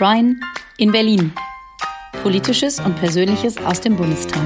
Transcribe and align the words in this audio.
Brian 0.00 0.40
in 0.78 0.92
Berlin. 0.92 1.30
Politisches 2.22 2.80
und 2.80 2.96
Persönliches 2.96 3.58
aus 3.58 3.82
dem 3.82 3.98
Bundestag. 3.98 4.40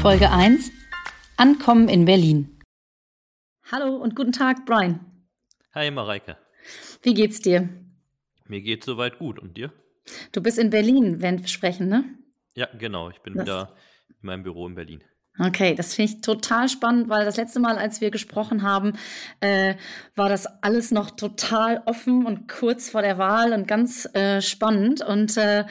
Folge 0.00 0.30
1. 0.30 0.72
Ankommen 1.36 1.90
in 1.90 2.06
Berlin. 2.06 2.58
Hallo 3.70 3.96
und 3.96 4.16
guten 4.16 4.32
Tag, 4.32 4.64
Brian. 4.64 5.04
Hi, 5.74 5.90
Mareike. 5.90 6.38
Wie 7.02 7.12
geht's 7.12 7.42
dir? 7.42 7.68
Mir 8.46 8.62
geht's 8.62 8.86
soweit 8.86 9.18
gut. 9.18 9.38
Und 9.38 9.58
dir? 9.58 9.70
Du 10.32 10.40
bist 10.40 10.58
in 10.58 10.70
Berlin, 10.70 11.20
wenn 11.20 11.40
wir 11.40 11.48
sprechen, 11.48 11.90
ne? 11.90 12.16
Ja, 12.54 12.66
genau. 12.78 13.10
Ich 13.10 13.20
bin 13.20 13.34
das 13.34 13.42
wieder 13.44 13.76
in 14.08 14.14
meinem 14.22 14.42
Büro 14.42 14.66
in 14.66 14.74
Berlin. 14.74 15.04
Okay, 15.42 15.74
das 15.74 15.94
finde 15.94 16.12
ich 16.12 16.20
total 16.20 16.68
spannend, 16.68 17.08
weil 17.08 17.24
das 17.24 17.38
letzte 17.38 17.60
Mal, 17.60 17.78
als 17.78 18.02
wir 18.02 18.10
gesprochen 18.10 18.62
haben, 18.62 18.92
äh, 19.40 19.74
war 20.14 20.28
das 20.28 20.46
alles 20.62 20.90
noch 20.90 21.10
total 21.12 21.82
offen 21.86 22.26
und 22.26 22.46
kurz 22.46 22.90
vor 22.90 23.00
der 23.00 23.16
Wahl 23.16 23.54
und 23.54 23.66
ganz 23.66 24.06
äh, 24.14 24.42
spannend. 24.42 25.02
Und, 25.02 25.38
äh, 25.38 25.64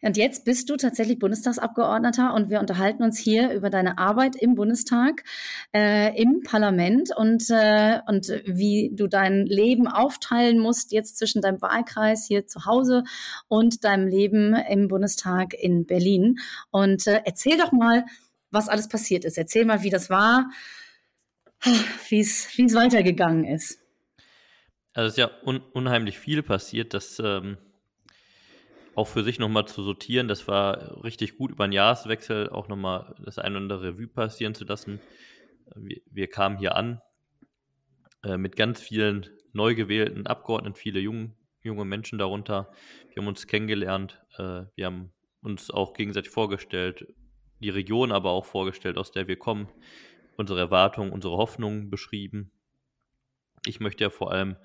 und 0.00 0.16
jetzt 0.16 0.44
bist 0.44 0.70
du 0.70 0.76
tatsächlich 0.76 1.18
Bundestagsabgeordneter 1.18 2.34
und 2.34 2.50
wir 2.50 2.60
unterhalten 2.60 3.02
uns 3.02 3.18
hier 3.18 3.50
über 3.50 3.68
deine 3.68 3.98
Arbeit 3.98 4.36
im 4.36 4.54
Bundestag, 4.54 5.24
äh, 5.74 6.16
im 6.22 6.42
Parlament 6.44 7.10
und, 7.16 7.50
äh, 7.50 7.98
und 8.06 8.28
wie 8.46 8.92
du 8.94 9.08
dein 9.08 9.44
Leben 9.46 9.88
aufteilen 9.88 10.60
musst 10.60 10.92
jetzt 10.92 11.18
zwischen 11.18 11.42
deinem 11.42 11.60
Wahlkreis 11.60 12.26
hier 12.28 12.46
zu 12.46 12.64
Hause 12.64 13.02
und 13.48 13.82
deinem 13.82 14.06
Leben 14.06 14.54
im 14.54 14.86
Bundestag 14.86 15.52
in 15.54 15.84
Berlin. 15.84 16.38
Und 16.70 17.08
äh, 17.08 17.22
erzähl 17.24 17.58
doch 17.58 17.72
mal, 17.72 18.04
was 18.50 18.68
alles 18.68 18.88
passiert 18.88 19.24
ist. 19.24 19.38
Erzähl 19.38 19.64
mal, 19.64 19.82
wie 19.82 19.90
das 19.90 20.10
war, 20.10 20.50
wie 22.08 22.20
es 22.20 22.74
weitergegangen 22.74 23.44
ist. 23.44 23.80
Also 24.92 25.08
es 25.08 25.12
ist 25.12 25.18
ja 25.18 25.30
un 25.44 25.60
unheimlich 25.72 26.18
viel 26.18 26.42
passiert, 26.42 26.94
das 26.94 27.20
ähm, 27.22 27.58
auch 28.94 29.08
für 29.08 29.22
sich 29.22 29.38
nochmal 29.38 29.66
zu 29.68 29.82
sortieren. 29.82 30.26
Das 30.26 30.48
war 30.48 31.04
richtig 31.04 31.36
gut 31.36 31.50
über 31.50 31.64
einen 31.64 31.74
Jahreswechsel 31.74 32.48
auch 32.48 32.68
nochmal 32.68 33.14
das 33.22 33.38
eine 33.38 33.56
oder 33.56 33.62
andere 33.62 33.82
Revue 33.82 34.06
passieren 34.06 34.54
zu 34.54 34.64
lassen. 34.64 35.00
Wir, 35.74 36.00
wir 36.10 36.28
kamen 36.28 36.56
hier 36.56 36.76
an 36.76 37.02
äh, 38.24 38.38
mit 38.38 38.56
ganz 38.56 38.80
vielen 38.80 39.28
neu 39.52 39.74
gewählten 39.74 40.26
Abgeordneten, 40.26 40.76
viele 40.76 41.00
jung, 41.00 41.34
junge 41.62 41.84
Menschen 41.84 42.18
darunter. 42.18 42.72
Wir 43.12 43.22
haben 43.22 43.28
uns 43.28 43.46
kennengelernt, 43.46 44.22
äh, 44.38 44.62
wir 44.74 44.86
haben 44.86 45.12
uns 45.42 45.70
auch 45.70 45.92
gegenseitig 45.92 46.30
vorgestellt, 46.30 47.06
die 47.60 47.70
Region 47.70 48.12
aber 48.12 48.30
auch 48.30 48.44
vorgestellt, 48.44 48.98
aus 48.98 49.12
der 49.12 49.28
wir 49.28 49.38
kommen, 49.38 49.68
unsere 50.36 50.60
Erwartungen, 50.60 51.12
unsere 51.12 51.36
Hoffnungen 51.36 51.90
beschrieben. 51.90 52.50
Ich 53.64 53.80
möchte 53.80 54.04
ja 54.04 54.10
vor 54.10 54.32
allem 54.32 54.56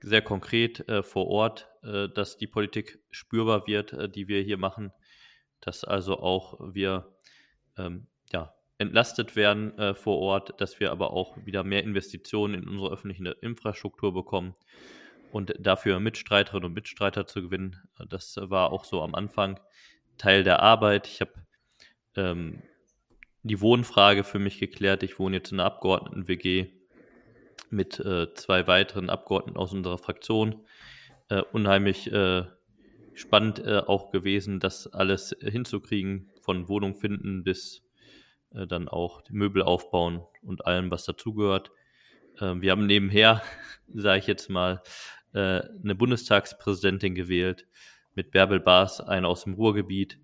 sehr 0.00 0.22
konkret 0.22 0.86
äh, 0.88 1.02
vor 1.02 1.28
Ort, 1.28 1.68
äh, 1.82 2.08
dass 2.08 2.36
die 2.36 2.46
Politik 2.46 2.98
spürbar 3.10 3.66
wird, 3.66 3.92
äh, 3.92 4.08
die 4.08 4.28
wir 4.28 4.42
hier 4.42 4.58
machen, 4.58 4.92
dass 5.60 5.84
also 5.84 6.18
auch 6.18 6.58
wir 6.74 7.16
ähm, 7.78 8.06
ja, 8.30 8.54
entlastet 8.78 9.34
werden 9.34 9.78
äh, 9.78 9.94
vor 9.94 10.18
Ort, 10.18 10.60
dass 10.60 10.78
wir 10.80 10.90
aber 10.90 11.12
auch 11.12 11.36
wieder 11.46 11.64
mehr 11.64 11.82
Investitionen 11.82 12.54
in 12.54 12.68
unsere 12.68 12.92
öffentliche 12.92 13.30
Infrastruktur 13.40 14.12
bekommen 14.12 14.54
und 15.32 15.54
dafür 15.58 16.00
Mitstreiterinnen 16.00 16.66
und 16.66 16.74
Mitstreiter 16.74 17.26
zu 17.26 17.42
gewinnen. 17.42 17.88
Das 18.08 18.36
war 18.36 18.72
auch 18.72 18.84
so 18.84 19.02
am 19.02 19.14
Anfang 19.14 19.58
Teil 20.18 20.44
der 20.44 20.60
Arbeit. 20.60 21.08
Ich 21.08 21.20
habe 21.20 21.32
ähm, 22.16 22.62
die 23.42 23.60
Wohnfrage 23.60 24.24
für 24.24 24.38
mich 24.38 24.58
geklärt. 24.58 25.02
Ich 25.02 25.18
wohne 25.18 25.36
jetzt 25.36 25.52
in 25.52 25.60
einer 25.60 25.66
Abgeordneten-WG 25.66 26.66
mit 27.70 28.00
äh, 28.00 28.32
zwei 28.34 28.66
weiteren 28.66 29.10
Abgeordneten 29.10 29.58
aus 29.58 29.72
unserer 29.72 29.98
Fraktion. 29.98 30.64
Äh, 31.28 31.42
unheimlich 31.52 32.10
äh, 32.12 32.44
spannend 33.14 33.60
äh, 33.60 33.78
auch 33.78 34.10
gewesen, 34.10 34.60
das 34.60 34.86
alles 34.86 35.36
hinzukriegen, 35.40 36.30
von 36.40 36.68
Wohnung 36.68 36.94
finden 36.94 37.44
bis 37.44 37.82
äh, 38.54 38.66
dann 38.66 38.88
auch 38.88 39.22
Möbel 39.30 39.62
aufbauen 39.62 40.22
und 40.42 40.66
allem, 40.66 40.90
was 40.90 41.04
dazugehört. 41.04 41.70
Ähm, 42.40 42.62
wir 42.62 42.72
haben 42.72 42.86
nebenher, 42.86 43.42
sage 43.94 44.18
ich 44.18 44.26
jetzt 44.26 44.50
mal, 44.50 44.82
äh, 45.32 45.62
eine 45.82 45.94
Bundestagspräsidentin 45.94 47.14
gewählt 47.14 47.66
mit 48.14 48.30
Bärbel 48.30 48.60
Baas, 48.60 49.00
eine 49.00 49.28
aus 49.28 49.44
dem 49.44 49.54
Ruhrgebiet, 49.54 50.18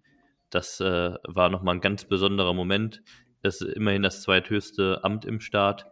das 0.51 0.81
äh, 0.81 1.15
war 1.25 1.49
nochmal 1.49 1.77
ein 1.77 1.81
ganz 1.81 2.05
besonderer 2.05 2.53
Moment. 2.53 3.03
Es 3.43 3.61
ist 3.61 3.75
immerhin 3.75 4.03
das 4.03 4.23
zweithöchste 4.23 5.03
Amt 5.03 5.25
im 5.25 5.41
Staat 5.41 5.87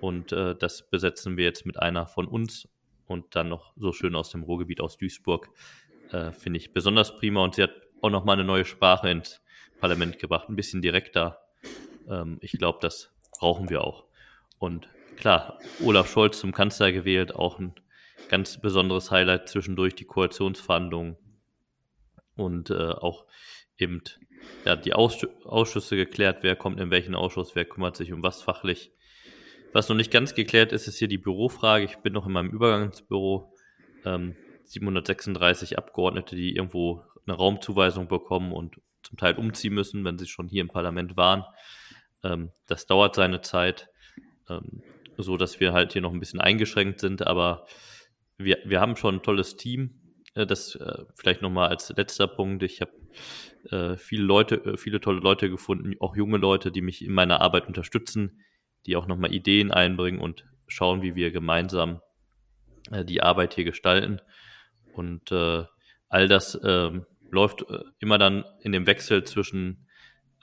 und 0.00 0.32
äh, 0.32 0.54
das 0.54 0.88
besetzen 0.88 1.36
wir 1.36 1.44
jetzt 1.44 1.66
mit 1.66 1.78
einer 1.78 2.06
von 2.06 2.26
uns 2.26 2.68
und 3.06 3.36
dann 3.36 3.48
noch 3.48 3.72
so 3.76 3.92
schön 3.92 4.14
aus 4.16 4.30
dem 4.30 4.42
Ruhrgebiet 4.42 4.80
aus 4.80 4.96
Duisburg. 4.96 5.50
Äh, 6.12 6.32
Finde 6.32 6.58
ich 6.58 6.72
besonders 6.72 7.16
prima 7.18 7.42
und 7.42 7.56
sie 7.56 7.62
hat 7.64 7.72
auch 8.00 8.10
nochmal 8.10 8.34
eine 8.34 8.44
neue 8.44 8.64
Sprache 8.64 9.10
ins 9.10 9.42
Parlament 9.80 10.18
gebracht, 10.18 10.48
ein 10.48 10.56
bisschen 10.56 10.80
direkter. 10.80 11.40
Ähm, 12.08 12.38
ich 12.40 12.52
glaube, 12.52 12.78
das 12.80 13.12
brauchen 13.38 13.68
wir 13.68 13.82
auch. 13.82 14.04
Und 14.58 14.88
klar, 15.16 15.58
Olaf 15.84 16.10
Scholz 16.10 16.38
zum 16.38 16.52
Kanzler 16.52 16.92
gewählt, 16.92 17.34
auch 17.34 17.58
ein 17.58 17.74
ganz 18.28 18.60
besonderes 18.60 19.10
Highlight 19.10 19.48
zwischendurch, 19.48 19.94
die 19.94 20.04
Koalitionsverhandlungen 20.04 21.16
und 22.36 22.70
äh, 22.70 22.90
auch 22.90 23.26
eben 23.80 24.02
ja, 24.64 24.76
die 24.76 24.92
Ausschüsse 24.92 25.96
geklärt, 25.96 26.38
wer 26.42 26.56
kommt 26.56 26.80
in 26.80 26.90
welchen 26.90 27.14
Ausschuss, 27.14 27.54
wer 27.54 27.64
kümmert 27.64 27.96
sich 27.96 28.12
um 28.12 28.22
was 28.22 28.42
fachlich. 28.42 28.92
Was 29.72 29.88
noch 29.88 29.96
nicht 29.96 30.10
ganz 30.10 30.34
geklärt 30.34 30.72
ist, 30.72 30.88
ist 30.88 30.98
hier 30.98 31.08
die 31.08 31.18
Bürofrage. 31.18 31.84
Ich 31.84 31.96
bin 31.98 32.12
noch 32.12 32.26
in 32.26 32.32
meinem 32.32 32.50
Übergangsbüro. 32.50 33.54
Ähm, 34.04 34.34
736 34.64 35.78
Abgeordnete, 35.78 36.36
die 36.36 36.54
irgendwo 36.54 37.02
eine 37.26 37.36
Raumzuweisung 37.36 38.08
bekommen 38.08 38.52
und 38.52 38.80
zum 39.02 39.18
Teil 39.18 39.34
umziehen 39.34 39.74
müssen, 39.74 40.04
wenn 40.04 40.18
sie 40.18 40.26
schon 40.26 40.48
hier 40.48 40.60
im 40.60 40.68
Parlament 40.68 41.16
waren. 41.16 41.44
Ähm, 42.22 42.50
das 42.66 42.86
dauert 42.86 43.14
seine 43.14 43.40
Zeit, 43.40 43.88
ähm, 44.48 44.82
so 45.16 45.36
dass 45.36 45.60
wir 45.60 45.72
halt 45.72 45.92
hier 45.92 46.02
noch 46.02 46.12
ein 46.12 46.20
bisschen 46.20 46.40
eingeschränkt 46.40 47.00
sind, 47.00 47.26
aber 47.26 47.66
wir, 48.38 48.58
wir 48.64 48.80
haben 48.80 48.96
schon 48.96 49.16
ein 49.16 49.22
tolles 49.22 49.56
Team. 49.56 49.99
Äh, 50.34 50.46
das 50.46 50.74
äh, 50.76 51.04
vielleicht 51.14 51.42
nochmal 51.42 51.68
als 51.68 51.90
letzter 51.96 52.26
Punkt. 52.26 52.62
Ich 52.62 52.80
habe 52.80 52.92
äh, 53.70 53.96
viele 53.96 54.22
Leute, 54.22 54.56
äh, 54.64 54.76
viele 54.76 55.00
tolle 55.00 55.20
Leute 55.20 55.50
gefunden, 55.50 55.94
auch 56.00 56.16
junge 56.16 56.38
Leute, 56.38 56.70
die 56.70 56.82
mich 56.82 57.04
in 57.04 57.12
meiner 57.12 57.40
Arbeit 57.40 57.66
unterstützen, 57.66 58.42
die 58.86 58.96
auch 58.96 59.06
nochmal 59.06 59.34
Ideen 59.34 59.70
einbringen 59.70 60.20
und 60.20 60.44
schauen, 60.66 61.02
wie 61.02 61.14
wir 61.14 61.30
gemeinsam 61.30 62.00
äh, 62.90 63.04
die 63.04 63.22
Arbeit 63.22 63.54
hier 63.54 63.64
gestalten. 63.64 64.20
Und 64.92 65.30
äh, 65.32 65.64
all 66.08 66.28
das 66.28 66.58
ähm, 66.64 67.06
läuft 67.30 67.62
äh, 67.68 67.84
immer 67.98 68.18
dann 68.18 68.44
in 68.60 68.72
dem 68.72 68.86
Wechsel 68.86 69.24
zwischen 69.24 69.86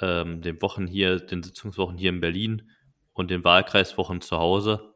ähm, 0.02 0.42
den 0.42 0.62
Wochen 0.62 0.88
hier, 0.88 1.18
den 1.18 1.44
Sitzungswochen 1.44 1.98
hier 1.98 2.10
in 2.10 2.22
Berlin 2.22 2.72
und 3.14 3.32
den 3.32 3.44
Wahlkreiswochen 3.44 4.22
zu 4.22 4.38
Hause 4.38 4.94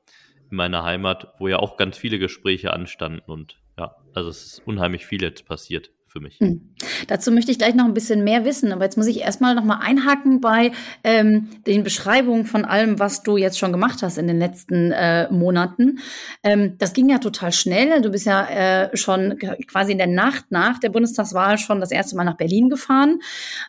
in 0.50 0.58
meiner 0.58 0.84
Heimat, 0.84 1.34
wo 1.40 1.47
ja 1.47 1.58
auch 1.58 1.78
ganz 1.78 1.97
viele 1.97 2.19
Gespräche 2.19 2.72
anstanden 2.73 3.31
und 3.31 3.61
ja, 3.81 3.96
also 4.14 4.30
es 4.30 4.44
ist 4.44 4.68
unheimlich 4.68 5.06
viel 5.06 5.22
jetzt 5.22 5.46
passiert 5.46 5.92
für 6.12 6.19
mich. 6.19 6.40
Hm. 6.40 6.75
Dazu 7.08 7.31
möchte 7.31 7.52
ich 7.52 7.58
gleich 7.58 7.74
noch 7.74 7.86
ein 7.86 7.94
bisschen 7.94 8.24
mehr 8.24 8.44
wissen, 8.44 8.74
aber 8.74 8.84
jetzt 8.84 8.97
muss 8.97 9.08
ich 9.08 9.22
erstmal 9.22 9.56
noch 9.56 9.64
mal 9.64 9.80
einhaken 9.81 10.42
bei 10.42 10.74
ähm, 11.06 11.50
den 11.66 11.84
Beschreibungen 11.84 12.46
von 12.46 12.66
allem, 12.66 13.00
was 13.00 13.24
du 13.24 13.38
jetzt 13.38 13.58
schon 13.58 13.72
gemacht 13.72 14.03
hast 14.03 14.18
in 14.18 14.28
den 14.28 14.38
letzten 14.38 14.91
äh, 14.91 15.31
Monaten. 15.31 16.00
Ähm, 16.44 16.75
das 16.78 16.91
ging 16.91 17.09
ja 17.09 17.20
total 17.20 17.53
schnell. 17.53 18.02
Du 18.02 18.12
bist 18.12 18.25
ja 18.25 18.46
äh, 18.46 18.97
schon 18.97 19.38
quasi 19.68 19.94
in 19.94 20.00
der 20.00 20.08
Nacht 20.08 20.46
nach 20.50 20.80
der 20.80 20.90
Bundestagswahl 20.90 21.58
schon 21.58 21.80
das 21.80 21.91
erste 21.91 22.18
Mal 22.18 22.25
nach 22.25 22.38
Berlin 22.38 22.70
gefahren 22.70 23.20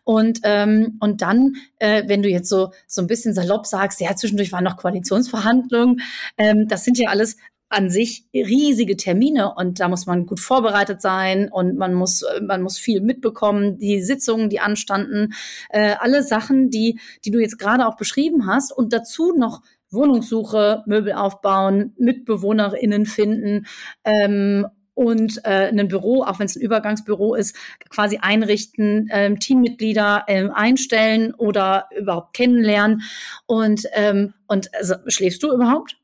und 0.02 0.40
ähm, 0.42 0.96
und 0.98 1.22
dann, 1.22 1.54
äh, 1.78 2.02
wenn 2.08 2.22
du 2.22 2.28
jetzt 2.28 2.48
so 2.48 2.72
so 2.88 3.02
ein 3.02 3.06
bisschen 3.06 3.34
salopp 3.34 3.66
sagst, 3.66 4.00
ja 4.00 4.16
zwischendurch 4.16 4.50
waren 4.50 4.64
noch 4.64 4.76
Koalitionsverhandlungen. 4.76 6.00
Ähm, 6.36 6.66
das 6.66 6.84
sind 6.84 6.98
ja 6.98 7.10
alles 7.10 7.36
an 7.72 7.90
sich 7.90 8.24
riesige 8.34 8.96
Termine 8.96 9.54
und 9.54 9.80
da 9.80 9.88
muss 9.88 10.06
man 10.06 10.26
gut 10.26 10.40
vorbereitet 10.40 11.00
sein 11.00 11.48
und 11.50 11.76
man 11.76 11.94
muss, 11.94 12.24
man 12.46 12.62
muss 12.62 12.78
viel 12.78 13.00
mitbekommen, 13.00 13.78
die 13.78 14.02
Sitzungen, 14.02 14.50
die 14.50 14.60
anstanden, 14.60 15.32
äh, 15.70 15.94
alle 15.98 16.22
Sachen, 16.22 16.70
die, 16.70 17.00
die 17.24 17.30
du 17.30 17.40
jetzt 17.40 17.58
gerade 17.58 17.86
auch 17.86 17.96
beschrieben 17.96 18.46
hast 18.46 18.72
und 18.72 18.92
dazu 18.92 19.32
noch 19.36 19.62
Wohnungssuche, 19.90 20.82
Möbel 20.86 21.12
aufbauen, 21.12 21.94
MitbewohnerInnen 21.98 23.06
finden 23.06 23.66
ähm, 24.04 24.66
und 24.94 25.40
äh, 25.44 25.68
ein 25.68 25.88
Büro, 25.88 26.22
auch 26.22 26.38
wenn 26.38 26.46
es 26.46 26.56
ein 26.56 26.62
Übergangsbüro 26.62 27.34
ist, 27.34 27.56
quasi 27.88 28.18
einrichten, 28.20 29.08
ähm, 29.10 29.38
Teammitglieder 29.38 30.24
ähm, 30.28 30.50
einstellen 30.52 31.34
oder 31.34 31.88
überhaupt 31.96 32.34
kennenlernen. 32.34 33.02
Und, 33.46 33.86
ähm, 33.94 34.34
und 34.46 34.74
also, 34.74 34.96
schläfst 35.06 35.42
du 35.42 35.52
überhaupt? 35.52 35.96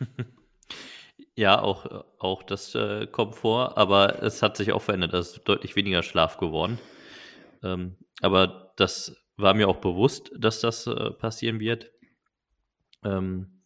Ja, 1.36 1.60
auch, 1.62 2.04
auch 2.18 2.42
das 2.42 2.74
äh, 2.74 3.06
kommt 3.06 3.36
vor, 3.36 3.78
aber 3.78 4.22
es 4.22 4.42
hat 4.42 4.56
sich 4.56 4.72
auch 4.72 4.82
verändert. 4.82 5.14
Es 5.14 5.36
ist 5.36 5.44
deutlich 5.44 5.76
weniger 5.76 6.02
Schlaf 6.02 6.36
geworden. 6.38 6.80
Ähm, 7.62 7.96
aber 8.22 8.72
das 8.76 9.16
war 9.36 9.54
mir 9.54 9.68
auch 9.68 9.78
bewusst, 9.78 10.32
dass 10.36 10.60
das 10.60 10.86
äh, 10.88 11.10
passieren 11.12 11.60
wird. 11.60 11.90
Ähm, 13.04 13.62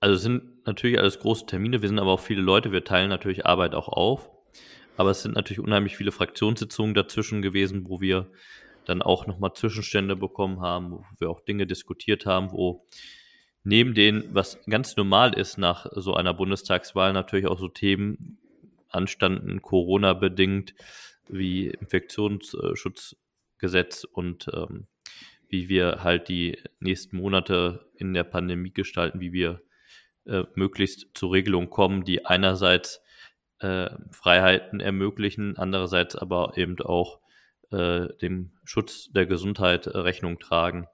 Also 0.00 0.16
sind 0.16 0.66
natürlich 0.66 0.98
alles 0.98 1.18
große 1.20 1.46
Termine, 1.46 1.82
wir 1.82 1.88
sind 1.88 1.98
aber 1.98 2.12
auch 2.12 2.20
viele 2.20 2.42
Leute, 2.42 2.72
wir 2.72 2.84
teilen 2.84 3.08
natürlich 3.08 3.46
Arbeit 3.46 3.74
auch 3.74 3.88
auf. 3.88 4.30
Aber 4.96 5.10
es 5.10 5.22
sind 5.22 5.34
natürlich 5.34 5.60
unheimlich 5.60 5.96
viele 5.96 6.12
Fraktionssitzungen 6.12 6.94
dazwischen 6.94 7.42
gewesen, 7.42 7.88
wo 7.88 8.00
wir 8.00 8.30
dann 8.84 9.02
auch 9.02 9.26
nochmal 9.26 9.54
Zwischenstände 9.54 10.16
bekommen 10.16 10.60
haben, 10.60 10.92
wo 10.92 11.04
wir 11.18 11.30
auch 11.30 11.40
Dinge 11.40 11.66
diskutiert 11.66 12.26
haben, 12.26 12.52
wo 12.52 12.86
neben 13.64 13.94
den, 13.94 14.34
was 14.34 14.58
ganz 14.68 14.96
normal 14.96 15.34
ist 15.34 15.58
nach 15.58 15.86
so 15.92 16.14
einer 16.14 16.34
Bundestagswahl, 16.34 17.12
natürlich 17.12 17.46
auch 17.46 17.58
so 17.58 17.68
Themen 17.68 18.38
anstanden, 18.88 19.62
Corona-bedingt, 19.62 20.74
wie 21.28 21.68
Infektionsschutzgesetz 21.68 24.04
und 24.04 24.48
ähm, 24.54 24.86
wie 25.48 25.68
wir 25.68 26.04
halt 26.04 26.28
die 26.28 26.58
nächsten 26.80 27.16
Monate 27.16 27.86
in 27.96 28.14
der 28.14 28.24
Pandemie 28.24 28.72
gestalten, 28.72 29.20
wie 29.20 29.32
wir 29.32 29.62
äh, 30.26 30.44
möglichst 30.54 31.08
zur 31.14 31.32
Regelung 31.32 31.70
kommen, 31.70 32.04
die 32.04 32.26
einerseits 32.26 33.00
äh, 33.60 33.90
Freiheiten 34.10 34.80
ermöglichen, 34.80 35.56
andererseits 35.56 36.16
aber 36.16 36.56
eben 36.56 36.78
auch 36.80 37.20
äh, 37.70 38.08
dem 38.20 38.52
Schutz 38.64 39.10
der 39.12 39.26
Gesundheit 39.26 39.86
äh, 39.86 39.98
Rechnung 39.98 40.38
tragen. 40.38 40.86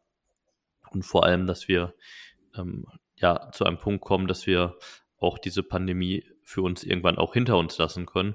Und 0.90 1.04
vor 1.04 1.24
allem, 1.24 1.46
dass 1.46 1.68
wir 1.68 1.94
ähm, 2.56 2.86
ja 3.16 3.50
zu 3.52 3.64
einem 3.64 3.78
Punkt 3.78 4.04
kommen, 4.04 4.26
dass 4.26 4.46
wir 4.46 4.76
auch 5.18 5.38
diese 5.38 5.62
Pandemie 5.62 6.24
für 6.42 6.62
uns 6.62 6.82
irgendwann 6.82 7.18
auch 7.18 7.34
hinter 7.34 7.58
uns 7.58 7.76
lassen 7.78 8.06
können. 8.06 8.34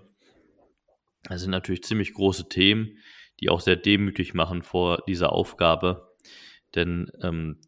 Das 1.23 1.41
sind 1.41 1.51
natürlich 1.51 1.83
ziemlich 1.83 2.13
große 2.13 2.49
Themen, 2.49 2.99
die 3.39 3.49
auch 3.49 3.59
sehr 3.59 3.75
demütig 3.75 4.33
machen 4.33 4.61
vor 4.61 5.03
dieser 5.07 5.33
Aufgabe, 5.33 6.15
denn 6.75 7.11
ähm, 7.21 7.59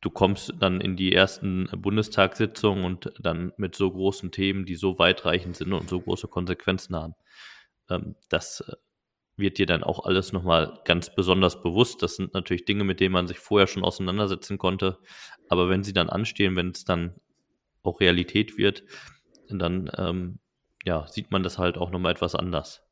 du 0.00 0.10
kommst 0.10 0.52
dann 0.58 0.80
in 0.80 0.96
die 0.96 1.12
ersten 1.12 1.68
Bundestagssitzungen 1.76 2.84
und 2.84 3.12
dann 3.20 3.52
mit 3.56 3.74
so 3.74 3.90
großen 3.90 4.32
Themen, 4.32 4.66
die 4.66 4.74
so 4.74 4.98
weitreichend 4.98 5.56
sind 5.56 5.72
und 5.72 5.88
so 5.88 6.00
große 6.00 6.28
Konsequenzen 6.28 6.96
haben. 6.96 7.14
Ähm, 7.88 8.16
das 8.28 8.60
äh, 8.60 8.72
wird 9.36 9.58
dir 9.58 9.66
dann 9.66 9.82
auch 9.82 10.04
alles 10.04 10.32
nochmal 10.32 10.80
ganz 10.84 11.14
besonders 11.14 11.60
bewusst. 11.62 12.02
Das 12.02 12.16
sind 12.16 12.34
natürlich 12.34 12.64
Dinge, 12.64 12.84
mit 12.84 13.00
denen 13.00 13.12
man 13.12 13.26
sich 13.26 13.38
vorher 13.38 13.66
schon 13.66 13.84
auseinandersetzen 13.84 14.58
konnte. 14.58 14.98
Aber 15.48 15.68
wenn 15.68 15.82
sie 15.82 15.92
dann 15.92 16.08
anstehen, 16.08 16.56
wenn 16.56 16.70
es 16.70 16.84
dann 16.84 17.14
auch 17.82 18.00
Realität 18.00 18.56
wird, 18.56 18.84
dann 19.48 19.90
ähm, 19.98 20.38
ja, 20.84 21.06
sieht 21.08 21.30
man 21.30 21.42
das 21.42 21.58
halt 21.58 21.76
auch 21.78 21.90
nochmal 21.90 22.12
etwas 22.12 22.34
anders. 22.34 22.82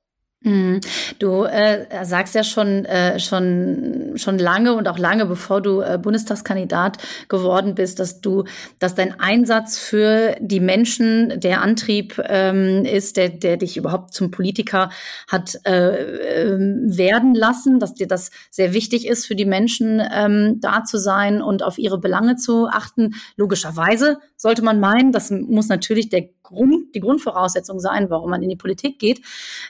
Mhm. 0.45 0.81
Du 1.19 1.45
äh, 1.45 2.05
sagst 2.05 2.35
ja 2.35 2.43
schon, 2.43 2.85
äh, 2.85 3.21
schon, 3.21 4.13
schon 4.17 4.39
lange 4.39 4.75
und 4.75 4.89
auch 4.89 4.99
lange 4.99 5.27
bevor 5.27 5.61
du 5.61 5.81
äh, 5.81 5.99
Bundestagskandidat 6.03 6.99
geworden 7.29 7.75
bist, 7.75 8.01
dass 8.01 8.21
du, 8.21 8.45
dass 8.81 8.95
dein 8.95 9.21
Einsatz 9.21 9.79
für 9.79 10.37
die 10.41 10.61
Menschen 10.61 11.41
der 11.41 11.63
Antrieb 11.63 12.21
ähm, 12.25 12.85
ist, 12.85 13.17
der, 13.17 13.29
der 13.29 13.57
dich 13.57 13.77
überhaupt 13.77 14.15
zum 14.15 14.31
Politiker 14.33 14.91
hat 15.29 15.59
äh, 15.65 16.53
äh, 16.53 16.59
werden 16.59 17.35
lassen, 17.35 17.79
dass 17.79 17.95
dir 17.95 18.09
das 18.09 18.31
sehr 18.51 18.73
wichtig 18.73 19.07
ist, 19.07 19.27
für 19.27 19.37
die 19.37 19.45
Menschen 19.45 20.03
ähm, 20.13 20.59
da 20.61 20.83
zu 20.83 20.99
sein 20.99 21.41
und 21.41 21.63
auf 21.63 21.79
ihre 21.79 21.99
Belange 21.99 22.37
zu 22.37 22.67
achten. 22.67 23.15
Logischerweise 23.37 24.19
sollte 24.37 24.63
man 24.63 24.81
meinen, 24.81 25.13
das 25.13 25.31
muss 25.31 25.69
natürlich 25.69 26.09
der 26.09 26.29
Grund, 26.43 26.95
die 26.95 27.01
Grundvoraussetzung 27.01 27.81
sein, 27.81 28.11
warum 28.11 28.31
man 28.31 28.43
in 28.43 28.49
die 28.49 28.57
Politik 28.57 28.99
geht. 28.99 29.23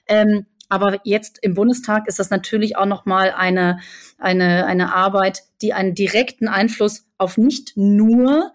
Ähm, 0.07 0.47
aber 0.69 1.01
jetzt 1.05 1.39
im 1.43 1.53
Bundestag 1.53 2.09
ist 2.09 2.19
das 2.19 2.31
natürlich 2.31 2.77
auch 2.77 2.87
nochmal 2.87 3.31
eine, 3.31 3.81
eine, 4.17 4.65
eine 4.65 4.95
Arbeit, 4.95 5.43
die 5.61 5.75
einen 5.75 5.95
direkten 5.95 6.49
Einfluss 6.49 7.05
auf 7.19 7.37
nicht 7.37 7.77
nur 7.77 8.53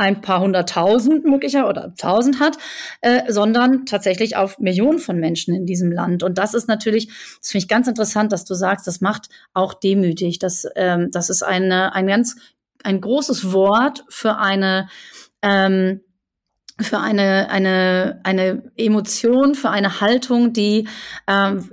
ein 0.00 0.22
paar 0.22 0.40
hunderttausend 0.40 1.24
möglicher 1.26 1.68
oder 1.68 1.94
tausend 1.94 2.40
hat, 2.40 2.56
äh, 3.02 3.30
sondern 3.30 3.84
tatsächlich 3.84 4.34
auf 4.34 4.58
Millionen 4.58 4.98
von 4.98 5.20
Menschen 5.20 5.54
in 5.54 5.66
diesem 5.66 5.92
Land. 5.92 6.22
Und 6.22 6.38
das 6.38 6.54
ist 6.54 6.68
natürlich, 6.68 7.08
das 7.38 7.50
finde 7.50 7.64
ich 7.64 7.68
ganz 7.68 7.86
interessant, 7.86 8.32
dass 8.32 8.46
du 8.46 8.54
sagst, 8.54 8.86
das 8.86 9.02
macht 9.02 9.28
auch 9.52 9.74
demütig. 9.74 10.38
Das, 10.38 10.66
ähm, 10.74 11.10
das 11.12 11.28
ist 11.28 11.42
eine, 11.42 11.94
ein 11.94 12.06
ganz, 12.06 12.36
ein 12.82 13.02
großes 13.02 13.52
Wort 13.52 14.04
für 14.08 14.38
eine, 14.38 14.88
ähm, 15.42 16.00
für 16.82 16.98
eine, 16.98 17.50
eine, 17.50 18.20
eine 18.22 18.62
Emotion, 18.76 19.54
für 19.54 19.70
eine 19.70 20.00
Haltung, 20.00 20.52
die 20.52 20.88
ähm, 21.26 21.70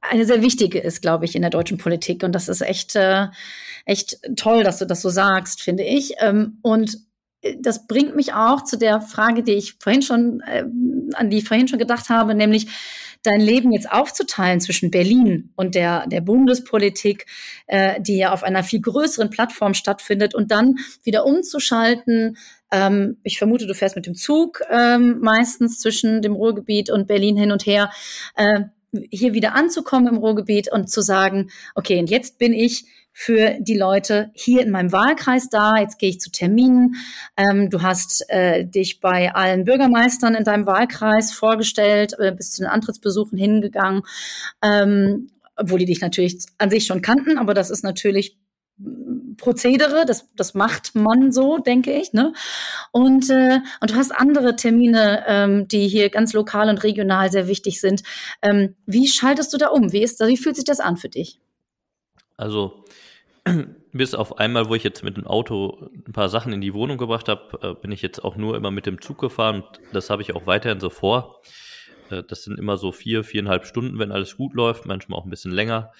eine 0.00 0.24
sehr 0.24 0.42
wichtige 0.42 0.78
ist, 0.78 1.02
glaube 1.02 1.24
ich, 1.24 1.34
in 1.34 1.42
der 1.42 1.50
deutschen 1.50 1.78
Politik. 1.78 2.22
Und 2.22 2.32
das 2.32 2.48
ist 2.48 2.60
echt, 2.60 2.96
äh, 2.96 3.28
echt 3.84 4.18
toll, 4.36 4.64
dass 4.64 4.78
du 4.78 4.86
das 4.86 5.02
so 5.02 5.08
sagst, 5.08 5.62
finde 5.62 5.84
ich. 5.84 6.14
Ähm, 6.20 6.58
und 6.62 6.98
das 7.60 7.86
bringt 7.86 8.16
mich 8.16 8.32
auch 8.34 8.64
zu 8.64 8.76
der 8.76 9.00
Frage, 9.00 9.42
die 9.42 9.52
ich 9.52 9.76
vorhin 9.78 10.02
schon, 10.02 10.40
äh, 10.40 10.64
an 11.14 11.30
die 11.30 11.38
ich 11.38 11.44
vorhin 11.44 11.68
schon 11.68 11.78
gedacht 11.78 12.08
habe, 12.08 12.34
nämlich 12.34 12.68
dein 13.22 13.40
Leben 13.40 13.72
jetzt 13.72 13.90
aufzuteilen 13.90 14.60
zwischen 14.60 14.90
Berlin 14.90 15.52
und 15.56 15.74
der, 15.74 16.06
der 16.06 16.20
Bundespolitik, 16.20 17.26
äh, 17.66 18.00
die 18.00 18.18
ja 18.18 18.32
auf 18.32 18.42
einer 18.42 18.62
viel 18.62 18.80
größeren 18.80 19.30
Plattform 19.30 19.74
stattfindet 19.74 20.34
und 20.34 20.50
dann 20.50 20.76
wieder 21.02 21.26
umzuschalten 21.26 22.36
ähm, 22.70 23.18
ich 23.22 23.38
vermute, 23.38 23.66
du 23.66 23.74
fährst 23.74 23.96
mit 23.96 24.06
dem 24.06 24.14
Zug 24.14 24.62
ähm, 24.70 25.18
meistens 25.20 25.78
zwischen 25.78 26.22
dem 26.22 26.34
Ruhrgebiet 26.34 26.90
und 26.90 27.06
Berlin 27.06 27.36
hin 27.36 27.52
und 27.52 27.66
her. 27.66 27.90
Äh, 28.36 28.64
hier 29.10 29.34
wieder 29.34 29.54
anzukommen 29.54 30.08
im 30.08 30.16
Ruhrgebiet 30.16 30.72
und 30.72 30.88
zu 30.90 31.02
sagen, 31.02 31.50
okay, 31.74 31.98
und 31.98 32.08
jetzt 32.08 32.38
bin 32.38 32.54
ich 32.54 32.86
für 33.12 33.56
die 33.58 33.76
Leute 33.76 34.30
hier 34.32 34.62
in 34.62 34.70
meinem 34.70 34.92
Wahlkreis 34.92 35.48
da. 35.48 35.76
Jetzt 35.76 35.98
gehe 35.98 36.08
ich 36.08 36.20
zu 36.20 36.30
Terminen. 36.30 36.94
Ähm, 37.36 37.68
du 37.68 37.82
hast 37.82 38.24
äh, 38.28 38.64
dich 38.64 39.00
bei 39.00 39.34
allen 39.34 39.64
Bürgermeistern 39.64 40.36
in 40.36 40.44
deinem 40.44 40.66
Wahlkreis 40.66 41.32
vorgestellt, 41.32 42.14
äh, 42.18 42.32
bist 42.32 42.54
zu 42.54 42.62
den 42.62 42.70
Antrittsbesuchen 42.70 43.36
hingegangen, 43.36 44.02
ähm, 44.62 45.30
obwohl 45.56 45.80
die 45.80 45.86
dich 45.86 46.00
natürlich 46.00 46.38
an 46.58 46.70
sich 46.70 46.86
schon 46.86 47.02
kannten, 47.02 47.38
aber 47.38 47.54
das 47.54 47.70
ist 47.70 47.82
natürlich 47.82 48.38
Prozedere, 49.38 50.04
das, 50.06 50.28
das 50.36 50.54
macht 50.54 50.94
man 50.94 51.32
so, 51.32 51.58
denke 51.58 51.92
ich. 51.92 52.12
Ne? 52.12 52.32
Und, 52.92 53.30
äh, 53.30 53.60
und 53.80 53.90
du 53.90 53.94
hast 53.94 54.12
andere 54.12 54.56
Termine, 54.56 55.24
ähm, 55.26 55.68
die 55.68 55.88
hier 55.88 56.10
ganz 56.10 56.32
lokal 56.32 56.68
und 56.68 56.82
regional 56.84 57.30
sehr 57.30 57.48
wichtig 57.48 57.80
sind. 57.80 58.02
Ähm, 58.42 58.76
wie 58.86 59.08
schaltest 59.08 59.52
du 59.54 59.58
da 59.58 59.68
um? 59.68 59.92
Wie, 59.92 60.02
ist, 60.02 60.20
wie 60.20 60.36
fühlt 60.36 60.56
sich 60.56 60.64
das 60.64 60.80
an 60.80 60.96
für 60.96 61.08
dich? 61.08 61.40
Also 62.36 62.84
bis 63.92 64.14
auf 64.14 64.38
einmal, 64.38 64.68
wo 64.68 64.74
ich 64.74 64.84
jetzt 64.84 65.02
mit 65.02 65.16
dem 65.16 65.26
Auto 65.26 65.88
ein 66.06 66.12
paar 66.12 66.28
Sachen 66.28 66.52
in 66.52 66.60
die 66.60 66.74
Wohnung 66.74 66.98
gebracht 66.98 67.28
habe, 67.28 67.58
äh, 67.62 67.74
bin 67.80 67.92
ich 67.92 68.02
jetzt 68.02 68.24
auch 68.24 68.36
nur 68.36 68.56
immer 68.56 68.70
mit 68.70 68.86
dem 68.86 69.00
Zug 69.00 69.18
gefahren 69.18 69.64
das 69.92 70.10
habe 70.10 70.22
ich 70.22 70.34
auch 70.34 70.46
weiterhin 70.46 70.80
so 70.80 70.90
vor. 70.90 71.40
Äh, 72.10 72.22
das 72.26 72.44
sind 72.44 72.58
immer 72.58 72.76
so 72.76 72.92
vier, 72.92 73.24
viereinhalb 73.24 73.66
Stunden, 73.66 73.98
wenn 73.98 74.12
alles 74.12 74.36
gut 74.36 74.54
läuft, 74.54 74.86
manchmal 74.86 75.18
auch 75.18 75.24
ein 75.24 75.30
bisschen 75.30 75.52
länger. 75.52 75.92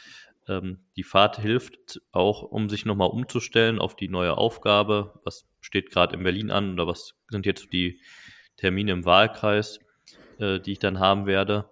Ähm, 0.48 0.78
die 0.96 1.04
Fahrt 1.04 1.38
hilft 1.38 2.00
auch, 2.12 2.42
um 2.42 2.68
sich 2.68 2.84
nochmal 2.84 3.10
umzustellen 3.10 3.78
auf 3.78 3.96
die 3.96 4.08
neue 4.08 4.36
Aufgabe. 4.36 5.20
Was 5.24 5.46
steht 5.60 5.90
gerade 5.90 6.16
in 6.16 6.22
Berlin 6.22 6.50
an 6.50 6.72
oder 6.72 6.86
was 6.86 7.14
sind 7.28 7.46
jetzt 7.46 7.72
die 7.72 8.00
Termine 8.56 8.92
im 8.92 9.04
Wahlkreis, 9.04 9.80
äh, 10.38 10.60
die 10.60 10.72
ich 10.72 10.78
dann 10.78 10.98
haben 10.98 11.26
werde. 11.26 11.68